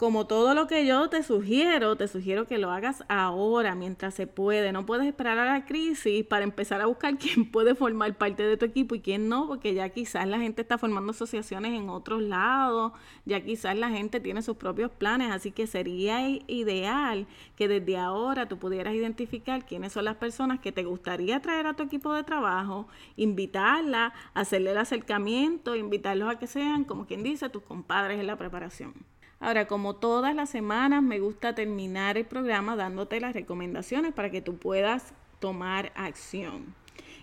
como 0.00 0.26
todo 0.26 0.54
lo 0.54 0.66
que 0.66 0.86
yo 0.86 1.10
te 1.10 1.22
sugiero, 1.22 1.94
te 1.94 2.08
sugiero 2.08 2.46
que 2.46 2.56
lo 2.56 2.70
hagas 2.70 3.04
ahora, 3.08 3.74
mientras 3.74 4.14
se 4.14 4.26
puede. 4.26 4.72
No 4.72 4.86
puedes 4.86 5.06
esperar 5.06 5.38
a 5.38 5.44
la 5.44 5.66
crisis 5.66 6.24
para 6.24 6.42
empezar 6.42 6.80
a 6.80 6.86
buscar 6.86 7.18
quién 7.18 7.50
puede 7.50 7.74
formar 7.74 8.16
parte 8.16 8.42
de 8.44 8.56
tu 8.56 8.64
equipo 8.64 8.94
y 8.94 9.00
quién 9.00 9.28
no, 9.28 9.46
porque 9.46 9.74
ya 9.74 9.90
quizás 9.90 10.26
la 10.26 10.38
gente 10.38 10.62
está 10.62 10.78
formando 10.78 11.10
asociaciones 11.10 11.78
en 11.78 11.90
otros 11.90 12.22
lados, 12.22 12.92
ya 13.26 13.44
quizás 13.44 13.76
la 13.76 13.90
gente 13.90 14.20
tiene 14.20 14.40
sus 14.40 14.56
propios 14.56 14.90
planes, 14.90 15.32
así 15.32 15.52
que 15.52 15.66
sería 15.66 16.26
ideal 16.46 17.26
que 17.54 17.68
desde 17.68 17.98
ahora 17.98 18.48
tú 18.48 18.58
pudieras 18.58 18.94
identificar 18.94 19.66
quiénes 19.66 19.92
son 19.92 20.06
las 20.06 20.16
personas 20.16 20.60
que 20.60 20.72
te 20.72 20.82
gustaría 20.82 21.42
traer 21.42 21.66
a 21.66 21.74
tu 21.74 21.82
equipo 21.82 22.14
de 22.14 22.24
trabajo, 22.24 22.88
invitarla, 23.16 24.14
hacerle 24.32 24.70
el 24.70 24.78
acercamiento, 24.78 25.76
invitarlos 25.76 26.30
a 26.30 26.38
que 26.38 26.46
sean, 26.46 26.84
como 26.84 27.04
quien 27.04 27.22
dice, 27.22 27.50
tus 27.50 27.64
compadres 27.64 28.18
en 28.18 28.26
la 28.26 28.36
preparación. 28.36 28.94
Ahora, 29.40 29.66
como 29.66 29.96
todas 29.96 30.34
las 30.34 30.50
semanas, 30.50 31.02
me 31.02 31.18
gusta 31.18 31.54
terminar 31.54 32.18
el 32.18 32.26
programa 32.26 32.76
dándote 32.76 33.20
las 33.20 33.32
recomendaciones 33.32 34.12
para 34.12 34.30
que 34.30 34.42
tú 34.42 34.58
puedas 34.58 35.14
tomar 35.40 35.92
acción. 35.94 36.74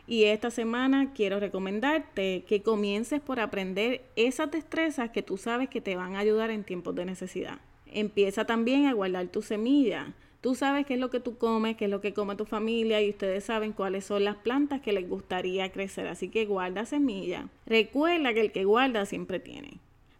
Y 0.08 0.23
esta 0.23 0.49
semana 0.49 1.13
quiero 1.13 1.39
recomendarte 1.39 2.43
que 2.47 2.63
comiences 2.63 3.21
por 3.21 3.39
aprender 3.39 4.01
esas 4.15 4.49
destrezas 4.49 5.12
que 5.12 5.21
tú 5.21 5.38
sabes 5.38 5.69
que 5.69 5.80
te 5.80 5.95
van 5.95 6.15
a 6.15 6.19
ayudar 6.19 6.49
en 6.49 6.63
tiempos 6.63 6.95
de 6.95 7.06
necesidad. 7.06 7.60
Empieza 7.86 8.45
también 8.45 8.88
a 8.88 8.93
guardar 8.93 9.27
tu 9.27 9.43
semilla. 9.43 10.13
Tú 10.41 10.56
sabes 10.56 10.88
qué 10.88 10.95
es 10.95 10.99
lo 10.99 11.12
que 11.12 11.19
tú 11.19 11.38
comes, 11.38 11.77
qué 11.77 11.86
es 11.86 11.91
lo 11.91 12.01
que 12.01 12.13
come 12.13 12.36
tu 12.36 12.45
familia 12.45 12.99
y 13.01 13.12
ustedes 13.12 13.43
saben 13.43 13.73
cuáles 13.73 14.06
son 14.06 14.23
las 14.23 14.38
plantas 14.38 14.82
que 14.82 14.93
les 14.93 15.08
gustaría 15.08 15.71
crecer. 15.71 16.08
Así 16.08 16.30
que 16.30 16.45
guarda 16.45 16.86
semilla. 16.86 17.49
Recuerda 17.67 18.34
que 18.34 18.41
el 18.41 18.51
que 18.51 18.63
guarda 18.63 19.06
siempre 19.06 19.39
tiene. 19.39 19.80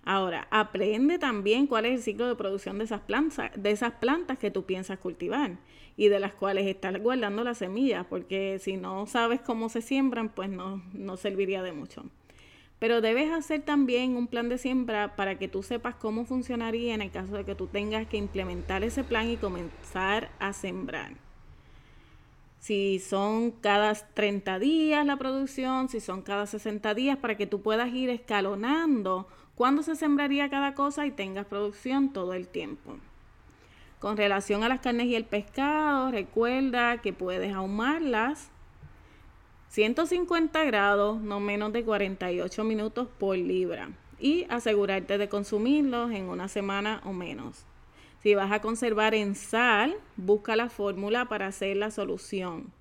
Ahora, 0.10 0.48
aprende 0.52 1.20
también 1.20 1.68
cuál 1.68 1.86
es 1.86 1.96
el 1.96 2.02
ciclo 2.02 2.30
de 2.30 2.36
producción 2.36 2.78
de 2.78 2.86
esas 2.86 3.02
plantas, 3.02 4.38
que 4.40 4.50
tú 4.50 4.64
piensas 4.64 5.00
cultivar 5.00 5.58
y 5.98 6.08
de 6.08 6.22
las 6.22 6.34
cuales 6.34 6.66
estás 6.66 6.98
guardando 7.04 7.44
las 7.44 7.58
semillas, 7.58 8.06
porque 8.06 8.58
si 8.60 8.78
no 8.78 9.06
sabes 9.06 9.42
cómo 9.42 9.68
se 9.68 9.82
siembran, 9.82 10.30
pues 10.30 10.50
no, 10.50 10.82
no 10.94 11.18
serviría 11.18 11.62
de 11.62 11.74
mucho. 11.74 12.06
Pero 12.80 13.02
debes 13.02 13.34
hacer 13.34 13.64
también 13.64 14.16
un 14.16 14.28
plan 14.28 14.48
de 14.48 14.58
siembra 14.58 15.18
para 15.18 15.38
que 15.38 15.50
tú 15.50 15.62
sepas 15.62 15.96
cómo 15.96 16.24
funcionaría 16.24 16.96
en 16.96 17.02
el 17.02 17.12
caso 17.12 17.36
de 17.36 17.44
que 17.44 17.56
tú 17.56 17.68
tengas 17.68 18.08
que 18.08 18.16
implementar 18.16 18.86
ese 18.86 19.04
plan 19.04 19.30
y 19.30 19.36
comenzar 19.36 20.30
a 20.40 20.54
sembrar. 20.54 21.27
Si 22.60 23.00
son 23.00 23.52
cada 23.52 23.94
30 23.94 24.60
días 24.60 25.06
la 25.06 25.18
producción, 25.18 25.90
si 25.90 26.00
son 26.00 26.22
cada 26.22 26.48
60 26.48 26.94
días, 26.94 27.18
para 27.18 27.38
que 27.38 27.48
tú 27.48 27.62
puedas 27.62 27.94
ir 27.94 28.10
escalonando 28.10 29.28
cuándo 29.56 29.84
se 29.84 29.96
sembraría 29.96 30.50
cada 30.50 30.74
cosa 30.74 31.06
y 31.06 31.12
tengas 31.12 31.46
producción 31.46 32.12
todo 32.14 32.34
el 32.34 32.48
tiempo. 32.48 32.98
Con 34.00 34.18
relación 34.18 34.64
a 34.64 34.70
las 34.70 34.80
carnes 34.80 35.08
y 35.08 35.16
el 35.16 35.26
pescado, 35.26 36.12
recuerda 36.12 36.98
que 37.00 37.14
puedes 37.14 37.54
ahumarlas 37.54 38.50
150 39.70 40.64
grados, 40.66 41.20
no 41.22 41.40
menos 41.40 41.74
de 41.74 41.84
48 41.84 42.64
minutos 42.64 43.08
por 43.20 43.38
libra 43.38 43.90
y 44.20 44.46
asegurarte 44.50 45.18
de 45.18 45.30
consumirlos 45.30 46.12
en 46.12 46.30
una 46.30 46.48
semana 46.48 47.02
o 47.06 47.14
menos. 47.14 47.67
Si 48.22 48.36
vas 48.36 48.52
a 48.52 48.62
conservar 48.62 49.14
en 49.14 49.36
sal, 49.36 49.96
busca 50.16 50.56
la 50.56 50.70
fórmula 50.70 51.26
para 51.26 51.48
hacer 51.48 51.78
la 51.78 51.92
solución. 51.92 52.72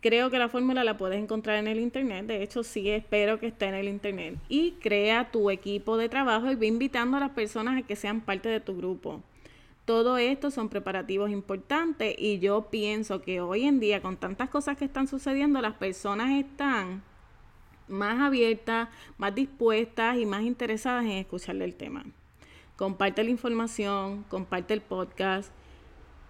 Creo 0.00 0.30
que 0.30 0.38
la 0.38 0.48
fórmula 0.48 0.82
la 0.82 0.96
puedes 0.96 1.22
encontrar 1.22 1.58
en 1.58 1.68
el 1.68 1.78
internet. 1.78 2.26
De 2.26 2.42
hecho, 2.42 2.64
sí 2.64 2.90
espero 2.90 3.38
que 3.38 3.46
esté 3.46 3.66
en 3.66 3.74
el 3.74 3.88
internet. 3.88 4.36
Y 4.48 4.72
crea 4.82 5.30
tu 5.30 5.48
equipo 5.48 5.96
de 5.96 6.08
trabajo 6.08 6.50
y 6.50 6.56
ve 6.56 6.66
invitando 6.66 7.16
a 7.16 7.20
las 7.20 7.30
personas 7.30 7.78
a 7.78 7.86
que 7.86 7.94
sean 7.94 8.20
parte 8.20 8.48
de 8.48 8.58
tu 8.58 8.76
grupo. 8.76 9.22
Todo 9.84 10.18
esto 10.18 10.50
son 10.50 10.68
preparativos 10.68 11.30
importantes 11.30 12.14
y 12.18 12.40
yo 12.40 12.68
pienso 12.70 13.22
que 13.22 13.40
hoy 13.40 13.64
en 13.64 13.78
día 13.78 14.02
con 14.02 14.16
tantas 14.16 14.48
cosas 14.48 14.76
que 14.76 14.84
están 14.84 15.06
sucediendo, 15.06 15.60
las 15.60 15.74
personas 15.74 16.30
están 16.30 17.02
más 17.88 18.20
abiertas, 18.20 18.88
más 19.18 19.34
dispuestas 19.34 20.18
y 20.18 20.26
más 20.26 20.42
interesadas 20.42 21.04
en 21.04 21.12
escucharle 21.12 21.64
el 21.64 21.74
tema. 21.74 22.04
Comparte 22.76 23.22
la 23.22 23.30
información, 23.30 24.24
comparte 24.28 24.74
el 24.74 24.80
podcast 24.80 25.52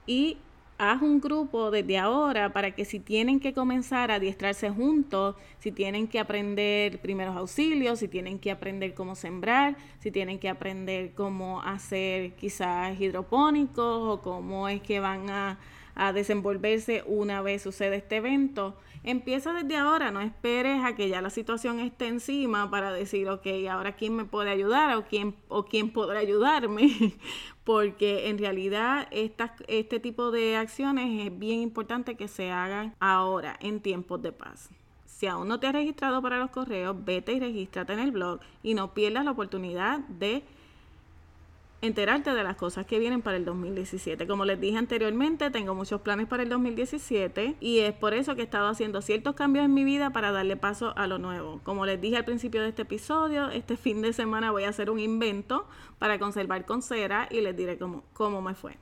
y 0.06 0.38
haz 0.78 1.00
un 1.00 1.20
grupo 1.20 1.70
desde 1.70 1.96
ahora 1.98 2.52
para 2.52 2.72
que 2.72 2.84
si 2.84 2.98
tienen 2.98 3.38
que 3.38 3.52
comenzar 3.52 4.10
a 4.10 4.16
adiestrarse 4.16 4.68
juntos, 4.68 5.36
si 5.60 5.70
tienen 5.70 6.08
que 6.08 6.18
aprender 6.18 7.00
primeros 7.00 7.36
auxilios, 7.36 8.00
si 8.00 8.08
tienen 8.08 8.40
que 8.40 8.50
aprender 8.50 8.92
cómo 8.94 9.14
sembrar, 9.14 9.76
si 10.00 10.10
tienen 10.10 10.40
que 10.40 10.48
aprender 10.48 11.14
cómo 11.14 11.62
hacer 11.62 12.34
quizás 12.34 13.00
hidropónicos 13.00 14.18
o 14.18 14.22
cómo 14.22 14.68
es 14.68 14.82
que 14.82 14.98
van 14.98 15.30
a, 15.30 15.60
a 15.94 16.12
desenvolverse 16.12 17.02
una 17.06 17.42
vez 17.42 17.62
sucede 17.62 17.96
este 17.96 18.16
evento, 18.16 18.76
Empieza 19.04 19.52
desde 19.52 19.76
ahora, 19.76 20.12
no 20.12 20.20
esperes 20.20 20.84
a 20.84 20.94
que 20.94 21.08
ya 21.08 21.20
la 21.20 21.30
situación 21.30 21.80
esté 21.80 22.06
encima 22.06 22.70
para 22.70 22.92
decir, 22.92 23.28
ok, 23.28 23.46
ahora 23.68 23.96
quién 23.96 24.14
me 24.14 24.24
puede 24.24 24.50
ayudar 24.50 24.96
o 24.96 25.04
quién, 25.04 25.34
o 25.48 25.64
quién 25.64 25.90
podrá 25.90 26.20
ayudarme, 26.20 27.16
porque 27.64 28.28
en 28.28 28.38
realidad 28.38 29.08
este 29.10 29.98
tipo 29.98 30.30
de 30.30 30.56
acciones 30.56 31.26
es 31.26 31.36
bien 31.36 31.60
importante 31.60 32.14
que 32.14 32.28
se 32.28 32.52
hagan 32.52 32.94
ahora, 33.00 33.56
en 33.60 33.80
tiempos 33.80 34.22
de 34.22 34.30
paz. 34.30 34.70
Si 35.04 35.26
aún 35.26 35.48
no 35.48 35.58
te 35.58 35.66
has 35.66 35.72
registrado 35.72 36.22
para 36.22 36.38
los 36.38 36.50
correos, 36.50 36.96
vete 37.04 37.32
y 37.32 37.40
regístrate 37.40 37.92
en 37.92 37.98
el 37.98 38.12
blog 38.12 38.38
y 38.62 38.74
no 38.74 38.94
pierdas 38.94 39.24
la 39.24 39.32
oportunidad 39.32 39.98
de 39.98 40.44
enterarte 41.82 42.32
de 42.32 42.44
las 42.44 42.56
cosas 42.56 42.86
que 42.86 42.98
vienen 42.98 43.22
para 43.22 43.36
el 43.36 43.44
2017. 43.44 44.26
Como 44.26 44.44
les 44.44 44.60
dije 44.60 44.78
anteriormente, 44.78 45.50
tengo 45.50 45.74
muchos 45.74 46.00
planes 46.00 46.28
para 46.28 46.44
el 46.44 46.48
2017 46.48 47.56
y 47.60 47.80
es 47.80 47.92
por 47.92 48.14
eso 48.14 48.34
que 48.36 48.42
he 48.42 48.44
estado 48.44 48.68
haciendo 48.68 49.02
ciertos 49.02 49.34
cambios 49.34 49.64
en 49.64 49.74
mi 49.74 49.84
vida 49.84 50.10
para 50.10 50.30
darle 50.30 50.56
paso 50.56 50.96
a 50.96 51.06
lo 51.08 51.18
nuevo. 51.18 51.60
Como 51.64 51.84
les 51.84 52.00
dije 52.00 52.16
al 52.16 52.24
principio 52.24 52.62
de 52.62 52.68
este 52.68 52.82
episodio, 52.82 53.50
este 53.50 53.76
fin 53.76 54.00
de 54.00 54.12
semana 54.12 54.52
voy 54.52 54.62
a 54.64 54.68
hacer 54.68 54.90
un 54.90 55.00
invento 55.00 55.66
para 55.98 56.18
conservar 56.20 56.64
con 56.64 56.82
cera 56.82 57.28
y 57.30 57.40
les 57.40 57.56
diré 57.56 57.76
cómo, 57.76 58.04
cómo 58.12 58.40
me 58.40 58.54
fue. 58.54 58.78